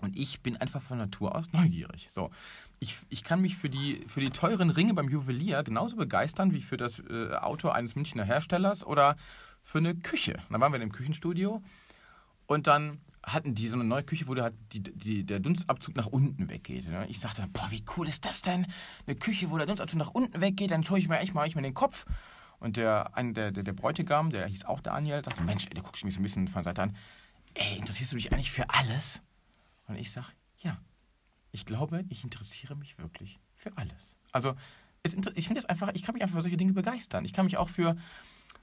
Und 0.00 0.16
ich 0.16 0.42
bin 0.42 0.56
einfach 0.56 0.80
von 0.80 0.98
Natur 0.98 1.34
aus 1.34 1.52
neugierig. 1.52 2.08
So, 2.12 2.30
ich, 2.78 2.96
ich 3.08 3.24
kann 3.24 3.40
mich 3.40 3.56
für 3.56 3.68
die, 3.68 4.04
für 4.06 4.20
die 4.20 4.30
teuren 4.30 4.70
Ringe 4.70 4.94
beim 4.94 5.08
Juwelier 5.08 5.64
genauso 5.64 5.96
begeistern 5.96 6.52
wie 6.52 6.62
für 6.62 6.76
das 6.76 7.00
äh, 7.00 7.34
Auto 7.34 7.70
eines 7.70 7.96
Münchner 7.96 8.24
Herstellers 8.24 8.86
oder 8.86 9.16
für 9.68 9.78
eine 9.78 9.94
Küche. 9.94 10.32
Und 10.32 10.52
dann 10.52 10.62
waren 10.62 10.72
wir 10.72 10.78
dem 10.78 10.92
Küchenstudio 10.92 11.62
und 12.46 12.66
dann 12.66 13.02
hatten 13.22 13.54
die 13.54 13.68
so 13.68 13.76
eine 13.76 13.84
neue 13.84 14.02
Küche, 14.02 14.26
wo 14.26 14.32
der, 14.32 14.52
die, 14.72 14.82
die, 14.82 15.24
der 15.24 15.40
Dunstabzug 15.40 15.94
nach 15.94 16.06
unten 16.06 16.48
weggeht. 16.48 16.88
Ne? 16.88 17.06
Ich 17.10 17.20
sagte, 17.20 17.46
boah, 17.52 17.70
wie 17.70 17.84
cool 17.94 18.08
ist 18.08 18.24
das 18.24 18.40
denn? 18.40 18.66
Eine 19.06 19.16
Küche, 19.16 19.50
wo 19.50 19.58
der 19.58 19.66
Dunstabzug 19.66 19.98
nach 19.98 20.08
unten 20.08 20.40
weggeht, 20.40 20.70
dann 20.70 20.84
schaue 20.84 20.98
ich 20.98 21.10
mir 21.10 21.18
echt 21.18 21.34
mal, 21.34 21.46
ich 21.46 21.54
mir 21.54 21.60
den 21.60 21.74
Kopf. 21.74 22.06
Und 22.60 22.78
der, 22.78 23.14
ein, 23.14 23.34
der, 23.34 23.52
der, 23.52 23.62
der 23.62 23.74
Bräutigam, 23.74 24.30
der 24.30 24.46
hieß 24.46 24.64
auch 24.64 24.80
Daniel, 24.80 25.22
sagte, 25.22 25.42
Mensch, 25.42 25.66
ey, 25.66 25.74
der 25.74 25.82
guckt 25.82 26.02
mich 26.02 26.14
so 26.14 26.20
ein 26.20 26.22
bisschen 26.22 26.48
von 26.48 26.62
der 26.62 26.70
Seite 26.70 26.82
an. 26.82 26.96
Ey, 27.52 27.76
interessierst 27.76 28.12
du 28.12 28.16
dich 28.16 28.32
eigentlich 28.32 28.50
für 28.50 28.70
alles? 28.70 29.20
Und 29.86 29.96
ich 29.96 30.10
sage, 30.10 30.28
ja. 30.60 30.80
Ich 31.52 31.66
glaube, 31.66 32.06
ich 32.08 32.24
interessiere 32.24 32.74
mich 32.74 32.96
wirklich 32.96 33.38
für 33.54 33.76
alles. 33.76 34.16
Also, 34.32 34.54
es, 35.02 35.14
ich 35.34 35.46
finde 35.46 35.58
es 35.58 35.66
einfach, 35.66 35.90
ich 35.92 36.04
kann 36.04 36.14
mich 36.14 36.22
einfach 36.22 36.36
für 36.36 36.42
solche 36.42 36.56
Dinge 36.56 36.72
begeistern. 36.72 37.26
Ich 37.26 37.34
kann 37.34 37.44
mich 37.44 37.58
auch 37.58 37.68
für, 37.68 37.96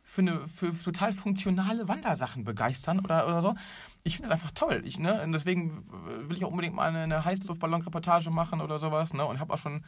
für, 0.04 0.22
eine, 0.22 0.48
für 0.48 0.72
total 0.72 1.14
funktionale 1.14 1.88
Wandersachen 1.88 2.44
begeistern 2.44 3.00
oder, 3.00 3.28
oder 3.28 3.42
so. 3.42 3.56
Ich 4.04 4.18
finde 4.18 4.28
es 4.28 4.32
einfach 4.32 4.52
toll. 4.52 4.84
Ich, 4.86 5.00
ne, 5.00 5.22
und 5.24 5.32
deswegen 5.32 5.84
will 6.28 6.38
ich 6.38 6.46
auch 6.46 6.52
unbedingt 6.52 6.76
mal 6.76 6.90
eine, 6.90 7.00
eine 7.00 7.26
Heißluftballon-Reportage 7.26 8.30
machen 8.30 8.62
oder 8.62 8.80
sowas. 8.80 9.14
Ne, 9.14 9.26
und 9.26 9.40
habe 9.40 9.54
auch 9.54 9.58
schon 9.58 9.84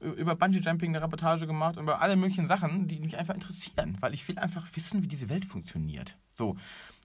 über 0.00 0.34
Bungee-Jumping 0.34 0.90
eine 0.90 1.02
Reportage 1.02 1.46
gemacht 1.46 1.76
und 1.76 1.84
über 1.84 2.00
alle 2.00 2.16
möglichen 2.16 2.46
Sachen, 2.46 2.88
die 2.88 3.00
mich 3.00 3.16
einfach 3.16 3.34
interessieren, 3.34 3.96
weil 4.00 4.14
ich 4.14 4.26
will 4.28 4.38
einfach 4.38 4.66
wissen, 4.74 5.02
wie 5.02 5.08
diese 5.08 5.28
Welt 5.28 5.44
funktioniert. 5.44 6.18
So, 6.32 6.56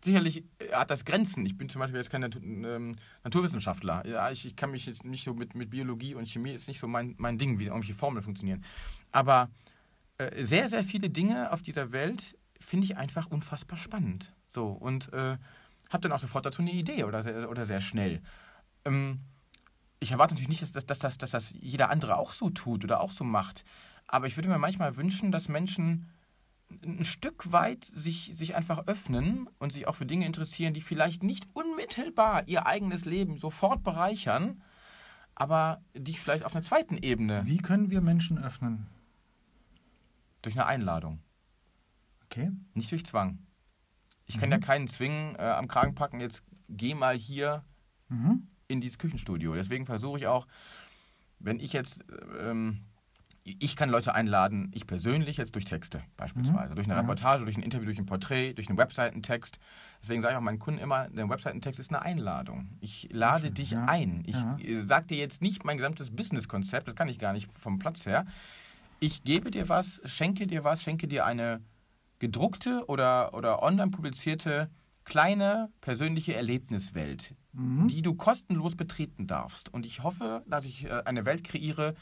sicherlich 0.04 0.44
äh, 0.60 0.74
hat 0.74 0.90
das 0.90 1.06
Grenzen. 1.06 1.46
Ich 1.46 1.58
bin 1.58 1.70
zum 1.70 1.80
Beispiel 1.80 1.98
jetzt 1.98 2.10
kein 2.10 2.24
ähm, 2.24 2.96
Naturwissenschaftler. 3.24 4.06
Ja, 4.08 4.32
ich, 4.32 4.46
ich, 4.46 4.56
kann 4.56 4.72
mich 4.72 4.86
jetzt 4.86 5.06
nicht 5.06 5.24
so 5.24 5.34
mit, 5.34 5.56
mit 5.56 5.70
Biologie 5.70 6.16
und 6.16 6.28
Chemie 6.28 6.52
ist 6.52 6.68
nicht 6.68 6.80
so 6.80 6.88
mein, 6.88 7.16
mein 7.18 7.38
Ding, 7.38 7.60
wie 7.60 7.66
irgendwelche 7.66 7.94
Formeln 7.94 8.24
funktionieren. 8.24 8.64
Aber 9.12 9.50
äh, 10.20 10.44
sehr, 10.44 10.68
sehr 10.68 10.84
viele 10.84 11.10
Dinge 11.10 11.52
auf 11.52 11.62
dieser 11.62 11.92
Welt 11.92 12.38
finde 12.60 12.86
ich 12.86 12.98
einfach 12.98 13.28
unfassbar 13.28 13.78
spannend. 13.78 14.34
So, 14.48 14.68
und 14.68 15.12
äh, 15.14 15.38
habe 15.90 16.02
dann 16.02 16.12
auch 16.12 16.20
sofort 16.20 16.46
dazu 16.46 16.62
eine 16.62 16.72
Idee 16.72 17.06
oder 17.06 17.24
sehr, 17.24 17.50
oder 17.50 17.66
sehr 17.66 17.82
schnell. 17.82 18.22
Ähm, 18.86 19.22
ich 20.00 20.12
erwarte 20.12 20.34
natürlich 20.34 20.50
nicht, 20.50 20.62
dass, 20.62 20.86
dass, 20.86 21.00
dass, 21.00 21.18
dass, 21.18 21.32
das 21.32 21.54
jeder 21.60 21.90
andere 21.90 22.18
auch 22.18 22.34
so 22.34 22.50
tut 22.50 22.84
oder 22.84 23.02
auch 23.02 23.12
so 23.12 23.24
macht. 23.24 23.64
Aber 24.08 24.28
ich 24.28 24.38
würde 24.38 24.50
mir 24.50 24.58
manchmal 24.58 24.98
wünschen, 24.98 25.32
dass 25.32 25.48
Menschen 25.48 26.10
ein 26.84 27.06
Stück 27.06 27.52
weit 27.52 27.86
sich, 27.86 28.32
sich 28.36 28.56
einfach 28.56 28.88
öffnen 28.88 29.50
und 29.58 29.72
sich 29.72 29.88
auch 29.88 29.96
für 29.96 30.06
Dinge 30.06 30.26
interessieren, 30.26 30.74
die 30.74 30.82
vielleicht 30.82 31.24
nicht 31.24 31.48
unmittelbar 31.54 32.48
ihr 32.48 32.66
eigenes 32.66 33.06
Leben 33.06 33.38
sofort 33.38 33.84
bereichern, 33.84 34.62
aber 35.34 35.82
die 35.94 36.14
vielleicht 36.14 36.44
auf 36.44 36.54
einer 36.54 36.62
zweiten 36.62 36.98
Ebene. 36.98 37.44
Wie 37.46 37.58
können 37.58 37.90
wir 37.90 38.02
Menschen 38.02 38.38
öffnen? 38.38 38.88
Durch 40.42 40.56
eine 40.56 40.66
Einladung. 40.66 41.22
Okay. 42.26 42.52
Nicht 42.74 42.92
durch 42.92 43.06
Zwang. 43.06 43.40
Ich 44.26 44.36
mhm. 44.36 44.40
kann 44.42 44.52
ja 44.52 44.60
keinen 44.60 44.88
zwingen, 44.88 45.36
äh, 45.36 45.42
am 45.42 45.68
Kragen 45.68 45.96
packen, 45.96 46.20
jetzt 46.20 46.44
geh 46.68 46.94
mal 46.94 47.18
hier 47.18 47.64
mhm. 48.10 48.48
in 48.68 48.82
dieses 48.82 49.00
Küchenstudio. 49.00 49.56
Deswegen 49.56 49.86
versuche 49.86 50.20
ich 50.20 50.28
auch, 50.28 50.48
wenn 51.40 51.60
ich 51.60 51.74
jetzt 51.74 52.06
ähm, 52.40 52.86
ich 53.44 53.76
kann 53.76 53.90
Leute 53.90 54.14
einladen, 54.14 54.72
ich 54.74 54.86
persönlich 54.86 55.38
jetzt 55.38 55.56
durch 55.56 55.66
Texte 55.66 56.02
beispielsweise, 56.18 56.72
mhm. 56.72 56.76
durch 56.76 56.88
eine 56.88 56.96
ja. 56.96 57.02
Reportage, 57.02 57.44
durch 57.44 57.58
ein 57.58 57.64
Interview, 57.64 57.86
durch 57.86 58.00
ein 58.00 58.06
Porträt, 58.06 58.54
durch 58.54 58.70
einen 58.70 58.78
Webseitentext. 58.78 59.60
Deswegen 60.02 60.22
sage 60.22 60.34
ich 60.34 60.38
auch 60.38 60.44
meinen 60.44 60.60
Kunden 60.60 60.80
immer, 60.80 61.10
der 61.10 61.30
Webseitentext 61.30 61.80
ist 61.80 61.90
eine 61.90 62.02
Einladung. 62.02 62.78
Ich 62.82 63.10
lade 63.12 63.48
schön. 63.48 63.54
dich 63.56 63.72
ja. 63.72 63.86
ein. 63.86 64.24
Ich 64.26 64.36
ja. 64.36 64.58
sage 64.82 65.08
dir 65.08 65.18
jetzt 65.18 65.42
nicht 65.42 65.66
mein 65.66 65.78
gesamtes 65.78 66.16
Businesskonzept, 66.16 66.88
das 66.88 66.96
kann 66.96 67.08
ich 67.08 67.20
gar 67.20 67.34
nicht 67.34 67.52
vom 67.52 67.80
Platz 67.80 68.06
her. 68.06 68.26
Ich 69.00 69.24
gebe 69.24 69.52
dir 69.52 69.70
was, 69.70 70.02
schenke 70.06 70.48
dir 70.48 70.64
was, 70.64 70.82
schenke 70.82 71.08
dir 71.08 71.26
eine 71.26 71.64
gedruckte 72.20 72.86
oder, 72.88 73.34
oder 73.34 73.64
online 73.64 73.92
publizierte 73.92 74.70
kleine 75.06 75.72
persönliche 75.82 76.36
Erlebniswelt, 76.36 77.34
mhm. 77.54 77.88
die 77.88 78.02
du 78.02 78.14
kostenlos 78.14 78.76
betreten 78.76 79.26
darfst. 79.26 79.74
Und 79.74 79.86
ich 79.86 80.04
hoffe, 80.04 80.44
dass 80.48 80.66
ich 80.66 80.86
äh, 80.86 81.02
eine 81.06 81.26
Welt 81.26 81.44
kreiere, 81.44 81.96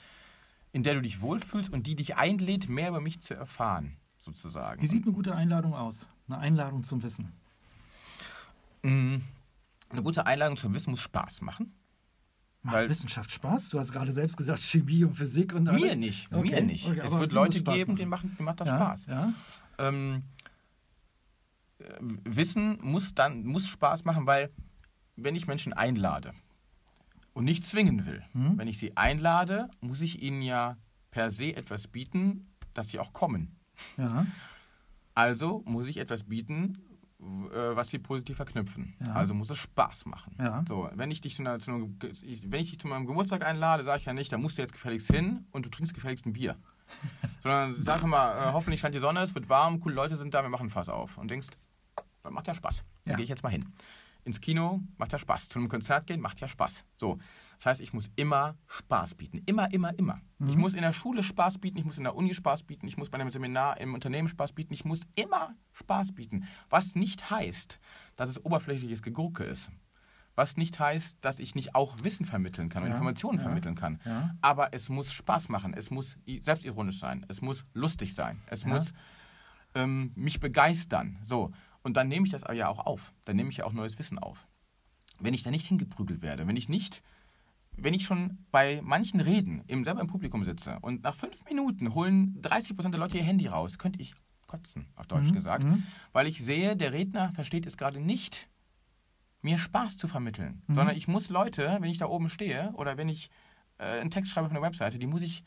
in 0.71 0.83
der 0.83 0.95
du 0.95 1.01
dich 1.01 1.21
wohlfühlst 1.21 1.71
und 1.71 1.87
die 1.87 1.95
dich 1.95 2.17
einlädt, 2.17 2.67
mehr 2.67 2.89
über 2.89 2.99
mich 2.99 3.21
zu 3.21 3.33
erfahren, 3.33 3.97
sozusagen. 4.17 4.81
Wie 4.81 4.87
sieht 4.87 5.05
eine 5.05 5.13
gute 5.13 5.35
Einladung 5.35 5.73
aus? 5.73 6.09
Eine 6.27 6.39
Einladung 6.39 6.83
zum 6.83 7.01
Wissen? 7.03 7.31
Mm, 8.81 9.17
eine 9.89 10.03
gute 10.03 10.25
Einladung 10.25 10.57
zum 10.57 10.73
Wissen 10.73 10.89
muss 10.91 11.01
Spaß 11.01 11.41
machen. 11.41 11.73
Weil 12.71 12.89
Wissenschaft 12.89 13.31
Spaß? 13.31 13.69
Du 13.69 13.79
hast 13.79 13.91
gerade 13.91 14.11
selbst 14.11 14.37
gesagt 14.37 14.59
Chemie 14.59 15.03
und 15.03 15.13
Physik 15.13 15.53
und 15.53 15.67
alles. 15.67 15.81
Mir 15.81 15.95
nicht, 15.95 16.31
okay. 16.31 16.55
mir 16.55 16.61
nicht. 16.61 16.87
Okay, 16.87 17.01
es 17.03 17.17
wird 17.17 17.31
Leute 17.31 17.63
geben, 17.63 17.95
denen 17.95 18.09
macht, 18.09 18.23
denen 18.23 18.45
macht 18.45 18.61
das 18.61 18.69
ja, 18.69 18.75
Spaß. 18.75 19.05
Ja. 19.07 19.33
Ähm, 19.77 20.23
Wissen 21.99 22.79
muss 22.81 23.13
dann 23.13 23.45
muss 23.45 23.67
Spaß 23.67 24.03
machen, 24.03 24.25
weil 24.25 24.51
wenn 25.15 25.35
ich 25.35 25.47
Menschen 25.47 25.73
einlade, 25.73 26.33
und 27.37 27.45
nicht 27.45 27.65
zwingen 27.65 28.07
will. 28.07 28.23
Mhm. 28.33 28.57
Wenn 28.57 28.67
ich 28.67 28.79
sie 28.79 28.97
einlade, 28.97 29.69
muss 29.79 30.01
ich 30.01 30.23
ihnen 30.23 30.41
ja 30.41 30.75
per 31.11 31.29
se 31.29 31.55
etwas 31.55 31.87
bieten, 31.87 32.47
dass 32.73 32.89
sie 32.89 32.97
auch 32.97 33.13
kommen. 33.13 33.55
Ja. 33.95 34.25
Also 35.13 35.61
muss 35.67 35.85
ich 35.85 35.97
etwas 35.97 36.23
bieten, 36.23 36.79
was 37.19 37.89
sie 37.89 37.99
positiv 37.99 38.37
verknüpfen. 38.37 38.95
Ja. 38.99 39.13
Also 39.13 39.33
muss 39.33 39.49
es 39.49 39.57
Spaß 39.57 40.05
machen. 40.05 40.35
Ja. 40.39 40.63
So, 40.67 40.89
wenn 40.93 41.09
ich 41.09 41.21
dich 41.21 41.35
zu, 41.35 41.41
einer, 41.41 41.59
zu 41.59 41.71
einer, 41.71 41.87
wenn 41.89 42.61
ich 42.61 42.69
dich 42.69 42.79
zu 42.79 42.87
meinem 42.87 43.07
Geburtstag 43.07 43.45
einlade, 43.45 43.83
sage 43.83 43.99
ich 43.99 44.05
ja 44.05 44.13
nicht, 44.13 44.31
da 44.31 44.37
musst 44.37 44.57
du 44.57 44.61
jetzt 44.61 44.73
gefälligst 44.73 45.11
hin 45.11 45.45
und 45.51 45.65
du 45.65 45.69
trinkst 45.69 45.93
gefälligst 45.93 46.25
ein 46.25 46.33
Bier. 46.33 46.55
Sondern 47.43 47.73
sag 47.73 48.03
mal, 48.03 48.37
äh, 48.37 48.53
hoffentlich 48.53 48.81
scheint 48.81 48.95
die 48.95 48.99
Sonne, 48.99 49.21
es 49.21 49.35
wird 49.35 49.49
warm, 49.49 49.79
coole 49.79 49.95
Leute 49.95 50.15
sind 50.15 50.33
da, 50.33 50.41
wir 50.41 50.49
machen 50.49 50.69
Fass 50.69 50.89
auf. 50.89 51.17
Und 51.17 51.31
denkst, 51.31 51.49
das 52.23 52.31
macht 52.31 52.47
ja 52.47 52.53
Spaß. 52.53 52.83
Da 53.03 53.11
ja. 53.11 53.17
gehe 53.17 53.23
ich 53.23 53.29
jetzt 53.29 53.43
mal 53.43 53.49
hin 53.49 53.65
ins 54.27 54.41
Kino 54.41 54.81
macht 54.97 55.13
ja 55.13 55.17
Spaß. 55.17 55.49
Zu 55.49 55.57
einem 55.57 55.69
Konzert 55.69 56.05
gehen 56.05 56.19
macht 56.19 56.39
ja 56.39 56.47
Spaß. 56.47 56.83
So. 56.97 57.17
Das 57.57 57.65
heißt, 57.65 57.81
ich 57.81 57.91
muss 57.91 58.11
immer 58.15 58.55
Spaß 58.67 59.15
bieten. 59.15 59.41
Immer, 59.47 59.73
immer, 59.73 59.97
immer. 59.97 60.21
Mhm. 60.37 60.49
Ich 60.49 60.57
muss 60.57 60.75
in 60.75 60.83
der 60.83 60.93
Schule 60.93 61.23
Spaß 61.23 61.57
bieten, 61.57 61.79
ich 61.79 61.85
muss 61.85 61.97
in 61.97 62.03
der 62.03 62.15
Uni 62.15 62.33
Spaß 62.35 62.63
bieten, 62.63 62.87
ich 62.87 62.97
muss 62.97 63.09
bei 63.09 63.17
einem 63.19 63.31
Seminar 63.31 63.79
im 63.81 63.95
Unternehmen 63.95 64.27
Spaß 64.27 64.53
bieten, 64.53 64.73
ich 64.73 64.85
muss 64.85 65.01
immer 65.15 65.55
Spaß 65.73 66.13
bieten. 66.13 66.47
Was 66.69 66.93
nicht 66.93 67.31
heißt, 67.31 67.79
dass 68.15 68.29
es 68.29 68.45
oberflächliches 68.45 69.01
Gegurke 69.01 69.43
ist. 69.43 69.71
Was 70.35 70.55
nicht 70.55 70.79
heißt, 70.79 71.17
dass 71.21 71.39
ich 71.39 71.55
nicht 71.55 71.73
auch 71.73 71.95
Wissen 72.03 72.27
vermitteln 72.27 72.69
kann 72.69 72.83
ja, 72.83 72.89
Informationen 72.89 73.39
ja, 73.39 73.43
vermitteln 73.43 73.73
kann. 73.73 73.99
Ja. 74.05 74.35
Aber 74.41 74.71
es 74.71 74.87
muss 74.87 75.11
Spaß 75.11 75.49
machen, 75.49 75.73
es 75.73 75.89
muss 75.89 76.19
selbstironisch 76.41 76.99
sein, 76.99 77.25
es 77.27 77.41
muss 77.41 77.65
lustig 77.73 78.13
sein, 78.13 78.43
es 78.45 78.63
muss 78.63 78.93
ähm, 79.73 80.11
mich 80.13 80.39
begeistern. 80.39 81.17
So. 81.23 81.51
Und 81.81 81.97
dann 81.97 82.07
nehme 82.07 82.27
ich 82.27 82.31
das 82.31 82.43
ja 82.53 82.67
auch 82.67 82.85
auf. 82.85 83.13
Dann 83.25 83.35
nehme 83.35 83.49
ich 83.49 83.57
ja 83.57 83.65
auch 83.65 83.73
neues 83.73 83.97
Wissen 83.97 84.19
auf. 84.19 84.45
Wenn 85.19 85.33
ich 85.33 85.41
da 85.41 85.49
nicht 85.49 85.65
hingeprügelt 85.65 86.21
werde, 86.21 86.45
wenn 86.45 86.55
ich 86.55 86.69
nicht, 86.69 87.01
wenn 87.77 87.93
ich 87.93 88.05
schon 88.05 88.45
bei 88.51 88.81
manchen 88.83 89.19
Reden 89.19 89.63
im, 89.67 89.83
selber 89.83 90.01
im 90.01 90.07
Publikum 90.07 90.43
sitze 90.43 90.77
und 90.81 91.03
nach 91.03 91.15
fünf 91.15 91.45
Minuten 91.45 91.93
holen 91.93 92.41
30 92.41 92.75
Prozent 92.75 92.93
der 92.93 92.99
Leute 92.99 93.17
ihr 93.17 93.23
Handy 93.23 93.47
raus, 93.47 93.77
könnte 93.77 94.01
ich 94.01 94.15
kotzen, 94.47 94.87
auf 94.95 95.07
Deutsch 95.07 95.29
mhm. 95.29 95.35
gesagt, 95.35 95.65
mhm. 95.65 95.83
weil 96.13 96.27
ich 96.27 96.43
sehe, 96.43 96.75
der 96.75 96.93
Redner 96.93 97.31
versteht 97.33 97.65
es 97.65 97.77
gerade 97.77 97.99
nicht, 97.99 98.47
mir 99.41 99.57
Spaß 99.57 99.97
zu 99.97 100.07
vermitteln, 100.07 100.63
mhm. 100.67 100.73
sondern 100.73 100.95
ich 100.95 101.07
muss 101.07 101.29
Leute, 101.29 101.77
wenn 101.79 101.89
ich 101.89 101.97
da 101.97 102.07
oben 102.07 102.29
stehe 102.29 102.71
oder 102.73 102.97
wenn 102.97 103.09
ich 103.09 103.29
äh, 103.77 103.99
einen 103.99 104.09
Text 104.09 104.31
schreibe 104.31 104.47
auf 104.47 104.51
einer 104.51 104.61
Webseite, 104.61 104.97
die 104.97 105.07
muss 105.07 105.21
ich 105.21 105.43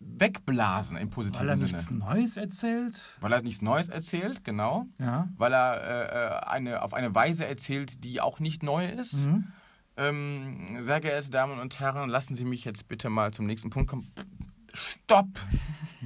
wegblasen 0.00 0.96
im 0.96 1.10
positiven 1.10 1.40
Sinne. 1.40 1.50
Weil 1.50 1.54
er 1.54 1.58
Sinne. 1.58 1.72
nichts 1.72 1.90
Neues 1.90 2.36
erzählt? 2.36 3.18
Weil 3.20 3.32
er 3.32 3.42
nichts 3.42 3.60
Neues 3.60 3.88
erzählt, 3.88 4.44
genau. 4.44 4.86
Ja. 4.98 5.28
Weil 5.36 5.52
er 5.52 5.82
äh, 5.82 6.36
äh, 6.36 6.40
eine, 6.46 6.82
auf 6.82 6.94
eine 6.94 7.14
Weise 7.14 7.44
erzählt, 7.44 8.02
die 8.02 8.20
auch 8.20 8.40
nicht 8.40 8.62
neu 8.62 8.88
ist. 8.88 9.14
Mhm. 9.14 9.52
Ähm, 10.00 10.78
sehr 10.80 11.00
geehrte 11.00 11.30
Damen 11.30 11.60
und 11.60 11.78
Herren, 11.78 12.08
lassen 12.08 12.34
Sie 12.34 12.46
mich 12.46 12.64
jetzt 12.64 12.88
bitte 12.88 13.10
mal 13.10 13.32
zum 13.32 13.46
nächsten 13.46 13.68
Punkt 13.68 13.90
kommen. 13.90 14.10
Stopp! 14.72 15.28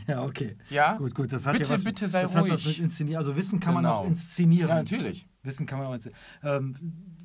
Ja, 0.08 0.24
okay. 0.24 0.56
Ja? 0.70 0.96
Gut, 0.96 1.14
gut. 1.14 1.32
Das 1.32 1.46
hat 1.46 1.52
bitte, 1.52 1.68
ja 1.68 1.74
was, 1.76 1.84
bitte 1.84 2.08
sei 2.08 2.22
das 2.22 2.34
ruhig. 2.34 2.50
Hat 2.50 2.58
was 2.58 2.66
mit 2.66 2.78
inszenieren. 2.80 3.18
Also 3.18 3.36
Wissen 3.36 3.60
kann 3.60 3.76
genau. 3.76 3.88
man 3.88 3.98
auch 4.00 4.06
inszenieren. 4.06 4.68
Ja, 4.68 4.74
natürlich. 4.74 5.28
Wissen 5.44 5.66
kann 5.66 5.78
man 5.78 5.86
auch 5.86 5.96
ähm, 6.42 6.74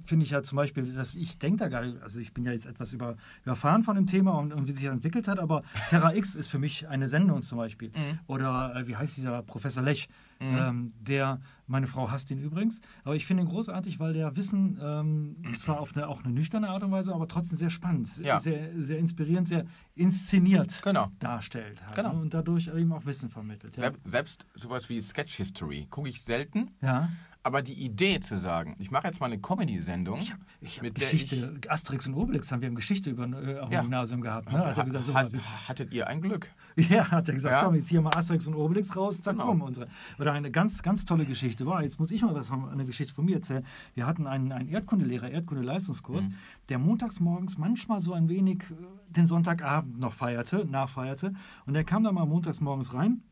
Finde 0.03 0.23
ich 0.23 0.31
ja 0.31 0.43
zum 0.43 0.55
Beispiel, 0.55 0.93
dass 0.93 1.15
ich 1.15 1.39
denke 1.39 1.57
da 1.57 1.67
gerade, 1.67 1.99
also 2.03 2.19
ich 2.19 2.31
bin 2.31 2.45
ja 2.45 2.51
jetzt 2.51 2.67
etwas 2.67 2.93
über, 2.93 3.17
überfahren 3.43 3.83
von 3.83 3.95
dem 3.95 4.05
Thema 4.05 4.37
und, 4.37 4.53
und 4.53 4.67
wie 4.67 4.71
sich 4.71 4.83
das 4.83 4.93
entwickelt 4.93 5.27
hat, 5.27 5.39
aber 5.39 5.63
Terra 5.89 6.13
X 6.13 6.35
ist 6.35 6.49
für 6.49 6.59
mich 6.59 6.87
eine 6.87 7.09
Sendung 7.09 7.41
zum 7.41 7.57
Beispiel. 7.57 7.89
Mhm. 7.89 8.19
Oder 8.27 8.75
äh, 8.75 8.87
wie 8.87 8.95
heißt 8.95 9.17
dieser 9.17 9.41
Professor 9.41 9.81
Lech, 9.81 10.07
mhm. 10.39 10.57
ähm, 10.57 10.93
der, 10.99 11.39
meine 11.67 11.87
Frau 11.87 12.09
hasst 12.11 12.31
ihn 12.31 12.39
übrigens, 12.39 12.81
aber 13.03 13.15
ich 13.15 13.25
finde 13.25 13.43
ihn 13.43 13.49
großartig, 13.49 13.99
weil 13.99 14.13
der 14.13 14.35
Wissen 14.35 14.79
ähm, 14.81 15.35
zwar 15.57 15.79
auf 15.79 15.95
eine, 15.95 16.07
auch 16.07 16.23
eine 16.23 16.33
nüchterne 16.33 16.69
Art 16.69 16.83
und 16.83 16.91
Weise, 16.91 17.13
aber 17.13 17.27
trotzdem 17.27 17.57
sehr 17.57 17.69
spannend, 17.69 18.17
ja. 18.17 18.39
sehr, 18.39 18.71
sehr 18.81 18.99
inspirierend, 18.99 19.47
sehr 19.47 19.65
inszeniert 19.95 20.81
genau. 20.81 21.11
darstellt. 21.19 21.85
Halt, 21.85 21.95
genau. 21.95 22.13
Ne? 22.13 22.21
Und 22.21 22.33
dadurch 22.33 22.67
eben 22.67 22.91
auch 22.93 23.05
Wissen 23.05 23.29
vermittelt. 23.29 23.75
Ja. 23.75 23.81
Selbst, 23.81 24.01
selbst 24.05 24.47
sowas 24.55 24.89
wie 24.89 25.01
Sketch 25.01 25.35
History 25.37 25.87
gucke 25.89 26.09
ich 26.09 26.21
selten. 26.21 26.71
Ja. 26.81 27.09
Aber 27.49 27.63
die 27.63 27.73
Idee 27.73 28.19
zu 28.19 28.37
sagen, 28.37 28.75
ich 28.77 28.91
mache 28.91 29.07
jetzt 29.07 29.19
mal 29.19 29.25
eine 29.25 29.39
Comedy-Sendung. 29.39 30.19
Ich, 30.19 30.35
ich 30.61 30.79
hab 30.81 30.93
Geschichte, 30.93 31.57
ich, 31.59 31.71
Asterix 31.71 32.05
und 32.05 32.13
Obelix 32.13 32.51
haben 32.51 32.61
wir 32.61 32.67
im 32.67 32.75
Geschichte 32.75 33.09
über, 33.09 33.23
äh, 33.23 33.57
auf 33.57 33.69
dem 33.69 33.73
ja. 33.73 33.81
Gymnasium 33.81 34.21
gehabt. 34.21 34.51
Ne? 34.51 34.59
Hat 34.59 34.77
er 34.77 34.83
gesagt, 34.83 35.05
so 35.05 35.15
hat, 35.15 35.31
hattet 35.67 35.91
ihr 35.91 36.05
ein 36.05 36.21
Glück? 36.21 36.51
Ja, 36.75 37.09
hat 37.11 37.27
er 37.27 37.33
gesagt, 37.33 37.53
ja. 37.55 37.65
komm, 37.65 37.75
jetzt 37.75 37.89
hier 37.89 38.01
mal 38.01 38.15
Asterix 38.15 38.47
und 38.47 38.53
Obelix 38.53 38.95
raus, 38.95 39.19
zack, 39.19 39.37
genau. 39.37 39.51
Unsere. 39.65 39.87
Oder 40.17 40.31
eine 40.31 40.49
ganz, 40.49 40.81
ganz 40.81 41.03
tolle 41.03 41.25
Geschichte 41.25 41.65
war, 41.65 41.81
jetzt 41.83 41.99
muss 41.99 42.09
ich 42.09 42.21
mal 42.21 42.33
was 42.35 42.47
von, 42.47 42.69
eine 42.69 42.85
Geschichte 42.85 43.13
von 43.13 43.25
mir 43.25 43.35
erzählen. 43.37 43.65
Wir 43.95 44.05
hatten 44.05 44.27
einen, 44.27 44.51
einen 44.53 44.69
Erdkundelehrer, 44.69 45.29
Erdkunde-Leistungskurs, 45.29 46.29
mhm. 46.29 46.35
der 46.69 46.77
montags 46.77 47.19
morgens 47.19 47.57
manchmal 47.57 47.99
so 47.99 48.13
ein 48.13 48.29
wenig 48.29 48.61
äh, 48.69 49.11
den 49.11 49.25
Sonntagabend 49.27 49.99
noch 49.99 50.13
feierte, 50.13 50.65
nachfeierte. 50.65 51.33
Und 51.65 51.73
der 51.73 51.83
kam 51.83 52.03
dann 52.03 52.15
mal 52.15 52.25
montags 52.25 52.61
morgens 52.61 52.93
rein 52.93 53.23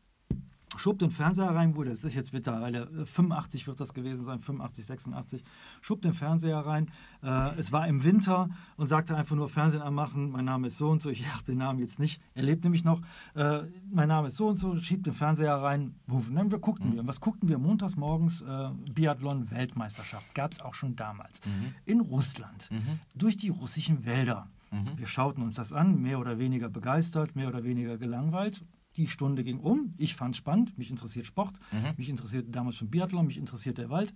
schob 0.76 0.98
den 0.98 1.10
Fernseher 1.10 1.54
rein, 1.54 1.76
wo 1.76 1.82
das 1.82 2.04
ist 2.04 2.14
jetzt 2.14 2.32
mittlerweile 2.32 2.86
85 3.06 3.62
äh, 3.62 3.66
wird 3.66 3.80
das 3.80 3.94
gewesen 3.94 4.24
sein, 4.24 4.40
85, 4.40 4.86
86, 4.86 5.44
schob 5.80 6.02
den 6.02 6.12
Fernseher 6.12 6.58
rein. 6.58 6.90
Äh, 7.22 7.56
es 7.58 7.72
war 7.72 7.86
im 7.88 8.04
Winter 8.04 8.48
und 8.76 8.86
sagte 8.86 9.16
einfach 9.16 9.36
nur 9.36 9.48
Fernsehen 9.48 9.82
anmachen, 9.82 10.30
mein 10.30 10.44
Name 10.44 10.66
ist 10.66 10.76
so 10.76 10.90
und 10.90 11.02
so, 11.02 11.10
ich 11.10 11.24
dachte 11.24 11.52
den 11.52 11.58
Namen 11.58 11.78
jetzt 11.78 11.98
nicht, 11.98 12.20
er 12.34 12.42
lebt 12.42 12.64
nämlich 12.64 12.84
noch, 12.84 13.00
äh, 13.34 13.60
mein 13.90 14.08
Name 14.08 14.28
ist 14.28 14.36
so 14.36 14.48
und 14.48 14.56
so, 14.56 14.76
schiebt 14.76 15.06
den 15.06 15.14
Fernseher 15.14 15.54
rein, 15.54 15.94
wuff, 16.06 16.30
dann 16.32 16.50
wir 16.50 16.58
guckten 16.58 16.90
mhm. 16.90 16.94
wir. 16.94 17.00
Und 17.00 17.08
was 17.08 17.20
guckten 17.20 17.48
wir 17.48 17.58
montags 17.58 17.96
morgens? 17.96 18.42
Äh, 18.42 18.70
Biathlon-Weltmeisterschaft, 18.92 20.34
gab 20.34 20.52
es 20.52 20.60
auch 20.60 20.74
schon 20.74 20.96
damals, 20.96 21.40
mhm. 21.44 21.74
in 21.86 22.00
Russland, 22.00 22.70
mhm. 22.70 23.00
durch 23.14 23.36
die 23.36 23.48
russischen 23.48 24.04
Wälder. 24.04 24.48
Mhm. 24.70 24.98
Wir 24.98 25.06
schauten 25.06 25.42
uns 25.42 25.54
das 25.54 25.72
an, 25.72 26.02
mehr 26.02 26.18
oder 26.18 26.38
weniger 26.38 26.68
begeistert, 26.68 27.36
mehr 27.36 27.48
oder 27.48 27.64
weniger 27.64 27.96
gelangweilt 27.96 28.62
die 28.98 29.06
Stunde 29.06 29.44
ging 29.44 29.60
um. 29.60 29.94
Ich 29.96 30.14
fand 30.14 30.34
es 30.34 30.38
spannend. 30.38 30.76
Mich 30.76 30.90
interessiert 30.90 31.24
Sport. 31.24 31.58
Mhm. 31.72 31.94
Mich 31.96 32.08
interessiert 32.08 32.46
damals 32.54 32.76
schon 32.76 32.90
Biathlon. 32.90 33.26
Mich 33.26 33.38
interessiert 33.38 33.78
der 33.78 33.88
Wald. 33.88 34.12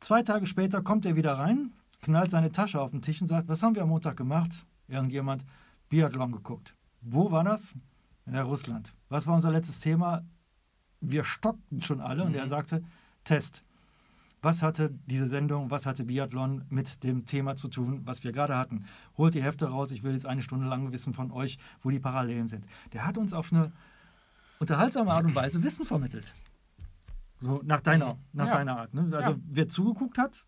Zwei 0.00 0.22
Tage 0.22 0.46
später 0.46 0.82
kommt 0.82 1.06
er 1.06 1.16
wieder 1.16 1.38
rein, 1.38 1.72
knallt 2.02 2.30
seine 2.30 2.52
Tasche 2.52 2.80
auf 2.80 2.90
den 2.90 3.02
Tisch 3.02 3.22
und 3.22 3.28
sagt: 3.28 3.48
Was 3.48 3.62
haben 3.62 3.74
wir 3.74 3.82
am 3.82 3.88
Montag 3.88 4.16
gemacht? 4.16 4.66
Irgendjemand 4.88 5.44
Biathlon 5.88 6.32
geguckt. 6.32 6.74
Wo 7.00 7.30
war 7.30 7.44
das? 7.44 7.74
Ja, 8.26 8.42
Russland. 8.42 8.94
Was 9.08 9.26
war 9.26 9.34
unser 9.34 9.50
letztes 9.50 9.80
Thema? 9.80 10.24
Wir 11.00 11.24
stockten 11.24 11.80
schon 11.80 12.00
alle 12.00 12.22
mhm. 12.22 12.30
und 12.30 12.34
er 12.34 12.44
mhm. 12.44 12.50
sagte: 12.50 12.82
Test. 13.24 13.64
Was 14.40 14.62
hatte 14.62 14.90
diese 15.06 15.26
Sendung, 15.26 15.70
was 15.70 15.84
hatte 15.84 16.04
Biathlon 16.04 16.64
mit 16.68 17.02
dem 17.02 17.24
Thema 17.24 17.56
zu 17.56 17.68
tun, 17.68 18.02
was 18.04 18.22
wir 18.22 18.32
gerade 18.32 18.56
hatten? 18.56 18.84
Holt 19.16 19.34
die 19.34 19.42
Hefte 19.42 19.66
raus, 19.66 19.90
ich 19.90 20.02
will 20.02 20.12
jetzt 20.12 20.26
eine 20.26 20.42
Stunde 20.42 20.66
lang 20.66 20.92
wissen 20.92 21.12
von 21.12 21.32
euch, 21.32 21.58
wo 21.82 21.90
die 21.90 21.98
Parallelen 21.98 22.46
sind. 22.46 22.66
Der 22.92 23.04
hat 23.04 23.18
uns 23.18 23.32
auf 23.32 23.52
eine 23.52 23.72
unterhaltsame 24.60 25.12
Art 25.12 25.24
und 25.24 25.34
Weise 25.34 25.62
Wissen 25.62 25.84
vermittelt. 25.84 26.32
So 27.40 27.60
nach 27.64 27.80
deiner, 27.80 28.14
mhm. 28.14 28.20
nach 28.32 28.46
ja. 28.46 28.54
deiner 28.54 28.78
Art. 28.78 28.94
Ne? 28.94 29.02
Also 29.12 29.30
ja. 29.30 29.36
wer 29.48 29.68
zugeguckt 29.68 30.18
hat, 30.18 30.44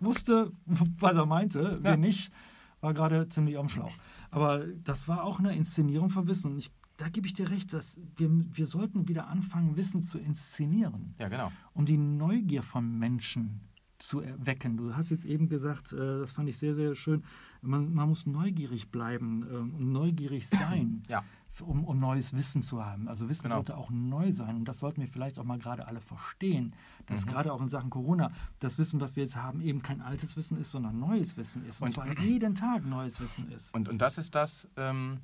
wusste, 0.00 0.52
was 0.66 1.16
er 1.16 1.26
meinte. 1.26 1.62
Ja. 1.62 1.78
Wer 1.80 1.96
nicht, 1.96 2.32
war 2.80 2.94
gerade 2.94 3.28
ziemlich 3.28 3.58
am 3.58 3.68
Schlauch. 3.68 3.92
Aber 4.30 4.66
das 4.66 5.08
war 5.08 5.24
auch 5.24 5.38
eine 5.38 5.54
Inszenierung 5.54 6.10
von 6.10 6.26
Wissen. 6.26 6.58
Ich 6.58 6.70
da 7.02 7.08
gebe 7.08 7.26
ich 7.26 7.34
dir 7.34 7.50
recht, 7.50 7.72
dass 7.72 7.98
wir, 8.14 8.30
wir 8.30 8.66
sollten 8.66 9.08
wieder 9.08 9.26
anfangen, 9.26 9.76
Wissen 9.76 10.02
zu 10.02 10.20
inszenieren. 10.20 11.12
Ja, 11.18 11.28
genau. 11.28 11.50
Um 11.74 11.84
die 11.84 11.96
Neugier 11.96 12.62
von 12.62 12.96
Menschen 12.96 13.60
zu 13.98 14.20
erwecken. 14.20 14.76
Du 14.76 14.94
hast 14.94 15.10
jetzt 15.10 15.24
eben 15.24 15.48
gesagt, 15.48 15.92
äh, 15.92 15.96
das 15.96 16.30
fand 16.30 16.48
ich 16.48 16.58
sehr, 16.58 16.76
sehr 16.76 16.94
schön, 16.94 17.24
man, 17.60 17.92
man 17.92 18.08
muss 18.08 18.24
neugierig 18.24 18.92
bleiben 18.92 19.44
äh, 19.50 19.56
und 19.56 19.92
neugierig 19.92 20.46
sein. 20.46 21.02
ja. 21.08 21.24
Um, 21.60 21.84
um, 21.84 22.00
neues 22.00 22.34
Wissen 22.34 22.62
zu 22.62 22.82
haben. 22.82 23.08
Also 23.08 23.28
Wissen 23.28 23.42
genau. 23.42 23.56
sollte 23.56 23.76
auch 23.76 23.90
neu 23.90 24.32
sein. 24.32 24.56
Und 24.56 24.64
das 24.64 24.78
sollten 24.78 25.02
wir 25.02 25.08
vielleicht 25.08 25.38
auch 25.38 25.44
mal 25.44 25.58
gerade 25.58 25.86
alle 25.86 26.00
verstehen, 26.00 26.72
dass 27.06 27.26
mhm. 27.26 27.30
gerade 27.30 27.52
auch 27.52 27.60
in 27.60 27.68
Sachen 27.68 27.90
Corona 27.90 28.32
das 28.58 28.78
Wissen, 28.78 29.00
was 29.00 29.16
wir 29.16 29.24
jetzt 29.24 29.36
haben, 29.36 29.60
eben 29.60 29.82
kein 29.82 30.00
altes 30.00 30.34
Wissen 30.38 30.56
ist, 30.56 30.70
sondern 30.70 30.98
neues 30.98 31.36
Wissen 31.36 31.66
ist. 31.66 31.82
Und, 31.82 31.88
und 31.88 31.94
zwar 31.94 32.18
jeden 32.20 32.54
Tag 32.54 32.86
neues 32.86 33.20
Wissen 33.20 33.50
ist. 33.52 33.74
Und, 33.74 33.90
und 33.90 33.98
das 33.98 34.16
ist 34.16 34.34
das, 34.34 34.66
ähm, 34.76 35.18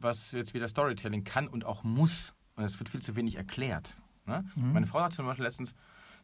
was 0.00 0.32
jetzt 0.32 0.54
wieder 0.54 0.68
Storytelling 0.68 1.24
kann 1.24 1.48
und 1.48 1.64
auch 1.64 1.84
muss. 1.84 2.34
Und 2.56 2.64
es 2.64 2.78
wird 2.78 2.88
viel 2.88 3.02
zu 3.02 3.16
wenig 3.16 3.36
erklärt. 3.36 3.98
Ne? 4.26 4.44
Mhm. 4.54 4.72
Meine 4.72 4.86
Frau 4.86 5.00
hat 5.00 5.12
zum 5.12 5.26
Beispiel 5.26 5.44
letztens, 5.44 5.74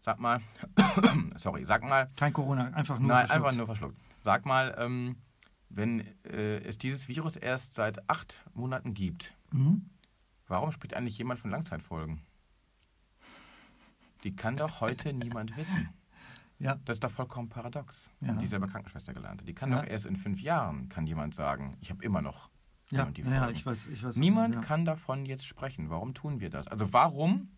sag 0.01 0.19
mal, 0.19 0.41
sorry, 1.37 1.65
sag 1.65 1.83
mal. 1.83 2.11
Kein 2.17 2.33
Corona, 2.33 2.69
einfach 2.69 2.99
nur 2.99 3.09
Nein, 3.09 3.27
verschluckt. 3.27 3.47
einfach 3.47 3.57
nur 3.57 3.67
verschluckt. 3.67 3.99
Sag 4.19 4.47
mal, 4.47 4.75
ähm, 4.79 5.17
wenn 5.69 6.01
äh, 6.25 6.59
es 6.59 6.79
dieses 6.79 7.09
Virus 7.09 7.37
erst 7.37 7.75
seit 7.75 8.09
acht 8.09 8.45
Monaten 8.55 8.95
gibt, 8.95 9.37
mhm. 9.51 9.91
warum 10.47 10.73
spricht 10.73 10.95
eigentlich 10.95 11.19
jemand 11.19 11.41
von 11.41 11.51
Langzeitfolgen? 11.51 12.21
Die 14.25 14.35
kann 14.35 14.57
doch 14.57 14.81
heute 14.81 15.13
niemand 15.13 15.57
wissen. 15.57 15.91
Ja. 16.59 16.79
Das 16.85 16.97
ist 16.97 17.05
doch 17.05 17.11
vollkommen 17.11 17.49
paradox. 17.49 18.09
Ja. 18.21 18.33
Die 18.33 18.47
selber 18.47 18.69
Krankenschwester 18.69 19.13
gelernt 19.13 19.41
hat. 19.41 19.49
Die 19.49 19.55
kann 19.55 19.71
ja. 19.71 19.83
doch 19.83 19.87
erst 19.87 20.07
in 20.07 20.17
fünf 20.17 20.41
Jahren, 20.41 20.89
kann 20.89 21.07
jemand 21.07 21.35
sagen, 21.35 21.77
ich 21.81 21.91
habe 21.91 22.03
immer 22.03 22.23
noch 22.23 22.49
ja, 22.91 23.11
ja, 23.17 23.51
ich 23.51 23.65
weiß, 23.65 23.87
ich 23.87 24.03
weiß. 24.03 24.17
Niemand 24.17 24.57
ja. 24.57 24.61
kann 24.61 24.85
davon 24.85 25.25
jetzt 25.27 25.47
sprechen. 25.47 25.91
Warum 25.91 26.15
tun 26.15 26.41
wir 26.41 26.51
das? 26.51 26.69
Also 26.69 26.93
warum 26.93 27.49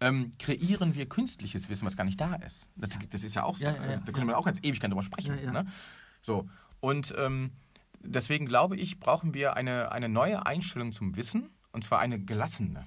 ähm, 0.00 0.34
kreieren 0.38 0.94
wir 0.94 1.08
künstliches 1.08 1.68
Wissen, 1.68 1.86
was 1.86 1.96
gar 1.96 2.04
nicht 2.04 2.20
da 2.20 2.34
ist? 2.36 2.68
Das, 2.76 2.90
das 3.10 3.24
ist 3.24 3.34
ja 3.34 3.44
auch 3.44 3.58
so. 3.58 3.64
Ja, 3.64 3.72
da 3.72 3.96
könnte 4.04 4.24
man 4.24 4.34
auch 4.34 4.46
jetzt 4.46 4.64
ewig 4.64 4.80
drüber 4.80 5.02
sprechen. 5.02 5.34
Ne? 5.34 5.66
So. 6.22 6.48
Und 6.80 7.14
ähm, 7.16 7.52
deswegen 8.00 8.46
glaube 8.46 8.76
ich, 8.76 9.00
brauchen 9.00 9.34
wir 9.34 9.56
eine, 9.56 9.92
eine 9.92 10.08
neue 10.08 10.46
Einstellung 10.46 10.92
zum 10.92 11.16
Wissen, 11.16 11.50
und 11.72 11.84
zwar 11.84 12.00
eine 12.00 12.20
gelassene. 12.20 12.86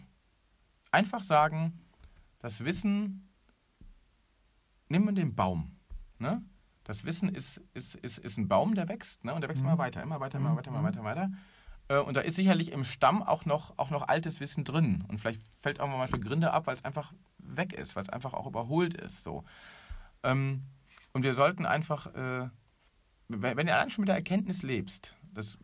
Einfach 0.92 1.22
sagen, 1.22 1.80
das 2.40 2.64
Wissen, 2.64 3.30
nimm 4.90 5.14
den 5.16 5.36
Baum. 5.36 5.76
Ne? 6.20 6.42
Das 6.88 7.04
Wissen 7.04 7.28
ist, 7.28 7.62
ist, 7.74 7.96
ist, 7.96 8.18
ist 8.18 8.38
ein 8.38 8.48
Baum, 8.48 8.74
der 8.74 8.88
wächst, 8.88 9.26
ne? 9.26 9.34
Und 9.34 9.42
der 9.42 9.50
wächst 9.50 9.62
mhm. 9.62 9.70
immer 9.70 9.78
weiter, 9.78 10.02
immer 10.02 10.22
weiter, 10.22 10.38
immer 10.38 10.56
weiter, 10.56 10.70
immer 10.70 10.84
weiter, 10.84 11.04
weiter. 11.04 11.32
Äh, 11.90 12.00
und 12.00 12.16
da 12.16 12.22
ist 12.22 12.38
sicherlich 12.38 12.72
im 12.72 12.86
Stamm 12.86 13.22
auch 13.22 13.44
noch, 13.44 13.78
auch 13.78 13.90
noch 13.90 14.08
altes 14.08 14.40
Wissen 14.40 14.64
drin. 14.64 15.04
Und 15.10 15.20
vielleicht 15.20 15.46
fällt 15.50 15.82
auch 15.82 15.88
mal 15.90 16.08
Gründe 16.08 16.54
ab, 16.54 16.66
weil 16.66 16.76
es 16.76 16.86
einfach 16.86 17.12
weg 17.40 17.74
ist, 17.74 17.98
weil 17.98 18.04
es 18.04 18.10
einfach 18.10 18.34
auch 18.34 18.48
überholt 18.48 18.94
ist. 18.94 19.22
So. 19.22 19.44
Ähm, 20.24 20.64
und 21.12 21.24
wir 21.24 21.34
sollten 21.34 21.66
einfach, 21.66 22.08
äh, 22.16 22.50
wenn, 23.28 23.58
wenn 23.58 23.68
du 23.68 23.74
allein 23.74 23.90
schon 23.90 24.04
mit 24.04 24.10
der 24.10 24.16
Erkenntnis 24.16 24.64
lebst, 24.64 25.14
das 25.34 25.58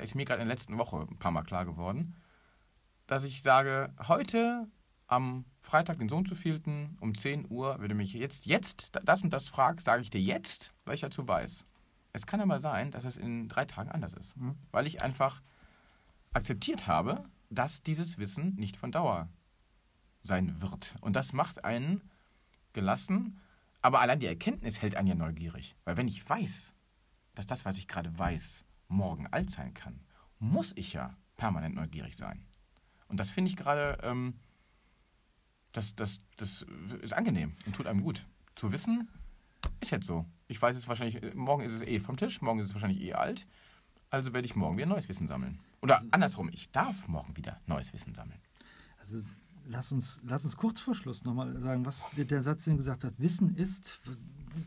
ist 0.00 0.14
mir 0.14 0.26
gerade 0.26 0.42
in 0.42 0.46
der 0.46 0.54
letzten 0.54 0.78
Woche 0.78 1.08
ein 1.10 1.18
paar 1.18 1.32
Mal 1.32 1.42
klar 1.42 1.64
geworden, 1.64 2.14
dass 3.08 3.24
ich 3.24 3.42
sage, 3.42 3.92
heute 4.06 4.68
am 5.08 5.46
Freitag, 5.62 5.98
den 5.98 6.08
Sohn 6.08 6.26
zu 6.26 6.34
vielten, 6.34 6.96
um 7.00 7.14
10 7.14 7.50
Uhr, 7.50 7.76
wenn 7.80 7.88
du 7.88 7.94
mich 7.94 8.12
jetzt, 8.12 8.46
jetzt 8.46 8.92
das 9.04 9.22
und 9.22 9.32
das 9.32 9.48
fragst, 9.48 9.86
sage 9.86 10.02
ich 10.02 10.10
dir 10.10 10.20
jetzt, 10.20 10.72
weil 10.84 10.94
ich 10.94 11.00
dazu 11.00 11.26
weiß. 11.26 11.66
Es 12.12 12.26
kann 12.26 12.40
aber 12.40 12.60
sein, 12.60 12.90
dass 12.90 13.04
es 13.04 13.16
in 13.16 13.48
drei 13.48 13.64
Tagen 13.64 13.90
anders 13.90 14.12
ist. 14.12 14.36
Mhm. 14.36 14.56
Weil 14.70 14.86
ich 14.86 15.02
einfach 15.02 15.42
akzeptiert 16.32 16.86
habe, 16.86 17.24
dass 17.50 17.82
dieses 17.82 18.18
Wissen 18.18 18.54
nicht 18.56 18.76
von 18.76 18.92
Dauer 18.92 19.28
sein 20.22 20.60
wird. 20.60 20.94
Und 21.00 21.16
das 21.16 21.32
macht 21.32 21.64
einen 21.64 22.02
gelassen, 22.72 23.40
aber 23.80 24.00
allein 24.00 24.20
die 24.20 24.26
Erkenntnis 24.26 24.82
hält 24.82 24.94
einen 24.94 25.08
ja 25.08 25.14
neugierig. 25.14 25.74
Weil 25.84 25.96
wenn 25.96 26.08
ich 26.08 26.28
weiß, 26.28 26.74
dass 27.34 27.46
das, 27.46 27.64
was 27.64 27.78
ich 27.78 27.88
gerade 27.88 28.16
weiß, 28.18 28.64
morgen 28.88 29.26
alt 29.28 29.50
sein 29.50 29.72
kann, 29.72 30.00
muss 30.38 30.72
ich 30.76 30.92
ja 30.92 31.16
permanent 31.36 31.74
neugierig 31.74 32.16
sein. 32.16 32.44
Und 33.06 33.18
das 33.18 33.30
finde 33.30 33.50
ich 33.50 33.56
gerade 33.56 33.98
ähm, 34.02 34.34
das, 35.72 35.94
das, 35.96 36.20
das 36.36 36.64
ist 37.02 37.12
angenehm 37.12 37.54
und 37.66 37.76
tut 37.76 37.86
einem 37.86 38.02
gut. 38.02 38.26
Zu 38.54 38.72
wissen, 38.72 39.08
ist 39.80 39.90
jetzt 39.90 40.06
so. 40.06 40.24
Ich 40.48 40.60
weiß 40.60 40.76
es 40.76 40.88
wahrscheinlich, 40.88 41.34
morgen 41.34 41.62
ist 41.62 41.72
es 41.72 41.82
eh 41.82 42.00
vom 42.00 42.16
Tisch, 42.16 42.40
morgen 42.42 42.58
ist 42.58 42.68
es 42.68 42.74
wahrscheinlich 42.74 43.00
eh 43.02 43.14
alt. 43.14 43.46
Also 44.10 44.32
werde 44.32 44.46
ich 44.46 44.56
morgen 44.56 44.76
wieder 44.76 44.86
neues 44.86 45.08
Wissen 45.08 45.28
sammeln. 45.28 45.60
Oder 45.80 46.02
andersrum, 46.10 46.48
ich 46.52 46.70
darf 46.70 47.06
morgen 47.06 47.36
wieder 47.36 47.60
neues 47.66 47.92
Wissen 47.92 48.14
sammeln. 48.14 48.40
Also 49.00 49.22
lass 49.68 49.92
uns, 49.92 50.20
lass 50.24 50.44
uns 50.44 50.56
kurz 50.56 50.80
vor 50.80 50.94
Schluss 50.94 51.24
nochmal 51.24 51.60
sagen, 51.60 51.84
was 51.86 52.06
der 52.16 52.42
Satz, 52.42 52.64
den 52.64 52.76
gesagt 52.76 53.04
hat. 53.04 53.14
Wissen 53.18 53.54
ist, 53.56 54.00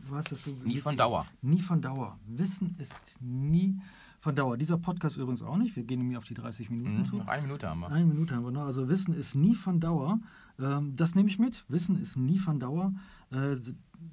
was 0.08 0.30
ist 0.32 0.44
so? 0.44 0.52
Nie 0.64 0.78
von 0.78 0.96
Dauer. 0.96 1.26
Nie 1.42 1.60
von 1.60 1.82
Dauer. 1.82 2.18
Wissen 2.26 2.76
ist 2.78 3.16
nie 3.20 3.78
von 4.20 4.36
Dauer. 4.36 4.56
Dieser 4.56 4.78
Podcast 4.78 5.16
übrigens 5.16 5.42
auch 5.42 5.56
nicht. 5.56 5.74
Wir 5.76 5.82
gehen 5.82 5.98
nämlich 5.98 6.16
auf 6.16 6.24
die 6.24 6.34
30 6.34 6.70
Minuten 6.70 6.98
mhm, 6.98 7.04
zu. 7.04 7.16
Noch 7.16 7.26
eine 7.26 7.42
Minute 7.42 7.68
haben 7.68 7.80
wir. 7.80 7.90
Eine 7.90 8.06
Minute 8.06 8.34
haben 8.34 8.44
wir 8.44 8.52
noch. 8.52 8.62
Also 8.64 8.88
Wissen 8.88 9.12
ist 9.14 9.34
nie 9.34 9.54
von 9.54 9.80
Dauer. 9.80 10.20
Ähm, 10.62 10.96
das 10.96 11.14
nehme 11.14 11.28
ich 11.28 11.38
mit. 11.38 11.64
Wissen 11.68 12.00
ist 12.00 12.16
nie 12.16 12.38
von 12.38 12.60
Dauer. 12.60 12.94
Äh, 13.30 13.56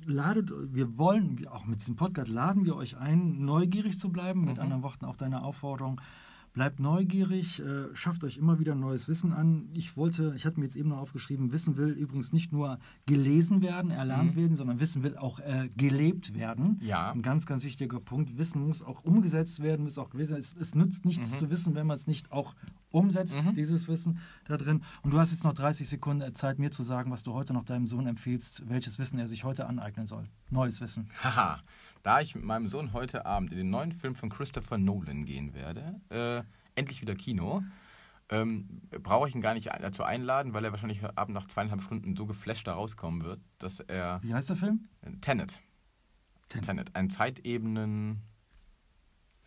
ladet, 0.06 0.52
wir 0.74 0.98
wollen, 0.98 1.48
auch 1.48 1.66
mit 1.66 1.82
diesem 1.82 1.96
Podcast 1.96 2.30
laden 2.30 2.66
wir 2.66 2.76
euch 2.76 2.98
ein, 2.98 3.46
neugierig 3.46 3.98
zu 3.98 4.10
bleiben. 4.10 4.46
Mit 4.46 4.58
mhm. 4.58 4.64
anderen 4.64 4.84
Worten 4.84 5.06
auch 5.06 5.16
deine 5.16 5.44
Aufforderung, 5.44 6.02
Bleibt 6.54 6.80
neugierig, 6.80 7.62
äh, 7.62 7.94
schafft 7.94 8.24
euch 8.24 8.38
immer 8.38 8.60
wieder 8.60 8.76
neues 8.76 9.08
Wissen 9.08 9.34
an. 9.34 9.70
Ich 9.74 9.96
wollte, 9.96 10.34
ich 10.36 10.46
hatte 10.46 10.60
mir 10.60 10.66
jetzt 10.66 10.76
eben 10.76 10.90
noch 10.90 10.98
aufgeschrieben, 10.98 11.52
Wissen 11.52 11.78
will 11.78 11.90
übrigens 11.90 12.34
nicht 12.34 12.52
nur 12.52 12.80
gelesen 13.06 13.62
werden, 13.62 13.92
erlernt 13.92 14.36
mhm. 14.36 14.42
werden, 14.42 14.56
sondern 14.56 14.80
Wissen 14.80 15.04
will 15.04 15.18
auch 15.18 15.40
äh, 15.40 15.70
gelebt 15.78 16.34
werden. 16.34 16.80
Ja. 16.82 17.12
Ein 17.12 17.22
ganz, 17.22 17.46
ganz 17.46 17.64
wichtiger 17.64 18.00
Punkt. 18.00 18.38
Wissen 18.38 18.66
muss 18.66 18.82
auch 18.82 19.04
umgesetzt 19.04 19.62
werden, 19.62 19.84
muss 19.84 19.98
auch 19.98 20.10
gewesen 20.10 20.38
es, 20.38 20.56
es 20.56 20.76
nützt 20.76 21.06
nichts 21.06 21.32
mhm. 21.32 21.38
zu 21.38 21.50
wissen, 21.50 21.76
wenn 21.76 21.88
man 21.88 21.96
es 21.96 22.08
nicht 22.08 22.32
auch 22.32 22.56
umsetzt, 22.92 23.44
mhm. 23.46 23.54
dieses 23.54 23.88
Wissen 23.88 24.20
da 24.46 24.58
drin. 24.58 24.82
Und 25.04 25.12
du 25.12 25.20
hast 25.20 25.32
jetzt 25.32 25.44
noch 25.44 25.54
30 25.54 25.88
Sekunden 25.88 26.34
Zeit, 26.34 26.60
mir 26.60 26.72
zu 26.72 26.84
sagen, 26.84 27.12
was 27.12 27.24
du 27.24 27.34
heute 27.34 27.54
noch 27.54 27.64
deinem 27.64 27.88
Sohn 27.88 28.08
empfiehlst, 28.08 28.68
welches 28.68 29.00
Wissen 29.00 29.20
er 29.20 29.28
sich 29.28 29.44
heute 29.44 29.68
aneignen 29.68 30.08
soll. 30.08 30.28
Neues 30.50 30.82
Wissen. 30.82 31.10
Haha. 31.24 31.60
Da 32.04 32.22
ich 32.22 32.36
mit 32.36 32.44
meinem 32.44 32.70
Sohn 32.70 32.94
heute 32.94 33.26
Abend 33.26 33.52
in 33.52 33.58
den 33.58 33.70
neuen 33.70 33.92
Film 33.92 34.16
von 34.16 34.30
Christopher 34.30 34.78
Nolan 34.78 35.26
gehen 35.26 35.54
werde, 35.54 36.00
äh, 36.10 36.44
endlich 36.76 37.02
wieder 37.02 37.16
Kino, 37.16 37.64
ähm, 38.30 38.82
brauche 39.04 39.28
ich 39.28 39.36
ihn 39.36 39.42
gar 39.42 39.54
nicht 39.54 39.68
dazu 39.68 40.04
einladen, 40.04 40.54
weil 40.54 40.64
er 40.64 40.72
wahrscheinlich 40.72 41.02
heute 41.02 41.18
Abend 41.18 41.34
nach 41.34 41.48
zweieinhalb 41.48 41.82
Stunden 41.82 42.16
so 42.16 42.26
geflasht 42.26 42.68
da 42.68 42.74
rauskommen 42.74 43.24
wird, 43.24 43.42
dass 43.58 43.80
er. 43.80 44.20
Wie 44.24 44.34
heißt 44.34 44.50
der 44.50 44.56
Film? 44.56 44.88
Tenet. 45.22 45.62
Tenet. 46.48 46.66
Tenet. 46.66 46.96
Ein 46.96 47.10
Zeitebenen. 47.10 48.22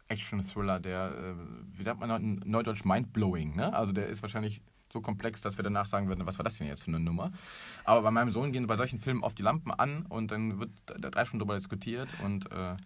Action-Thriller, 0.09 0.79
der, 0.79 1.11
äh, 1.17 1.35
wie 1.79 1.85
sagt 1.85 1.99
man, 1.99 2.41
neudeutsch 2.45 2.85
mindblowing, 2.85 3.57
ne? 3.57 3.73
Also 3.73 3.93
der 3.93 4.09
ist 4.09 4.21
wahrscheinlich 4.21 4.61
so 4.93 5.01
komplex, 5.01 5.41
dass 5.41 5.57
wir 5.57 5.65
danach 5.65 5.87
sagen 5.87 6.09
würden, 6.09 6.27
was 6.27 6.39
war 6.39 6.45
das 6.45 6.59
denn 6.59 6.67
jetzt 6.67 6.85
für 6.85 6.89
eine 6.89 7.01
Nummer? 7.01 7.33
Aber 7.85 8.03
bei 8.03 8.11
meinem 8.11 8.31
Sohn 8.31 8.53
gehen 8.53 8.67
bei 8.67 8.77
solchen 8.77 8.99
Filmen 8.99 9.23
oft 9.23 9.39
die 9.39 9.43
Lampen 9.43 9.71
an 9.73 10.07
und 10.09 10.31
dann 10.31 10.61
wird 10.61 10.71
da 10.87 11.11
drei 11.11 11.25
Stunden 11.25 11.41
darüber 11.41 11.57
diskutiert 11.57 12.09
und 12.23 12.51
äh 12.53 12.77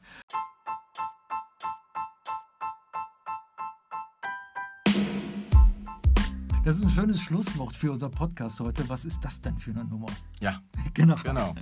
Das 6.64 6.78
ist 6.78 6.82
ein 6.82 6.90
schönes 6.90 7.20
Schlusswort 7.20 7.76
für 7.76 7.92
unser 7.92 8.08
Podcast 8.08 8.58
heute. 8.58 8.88
Was 8.88 9.04
ist 9.04 9.20
das 9.20 9.40
denn 9.40 9.56
für 9.56 9.70
eine 9.70 9.84
Nummer? 9.84 10.08
Ja, 10.40 10.60
genau. 10.94 11.14
genau. 11.22 11.54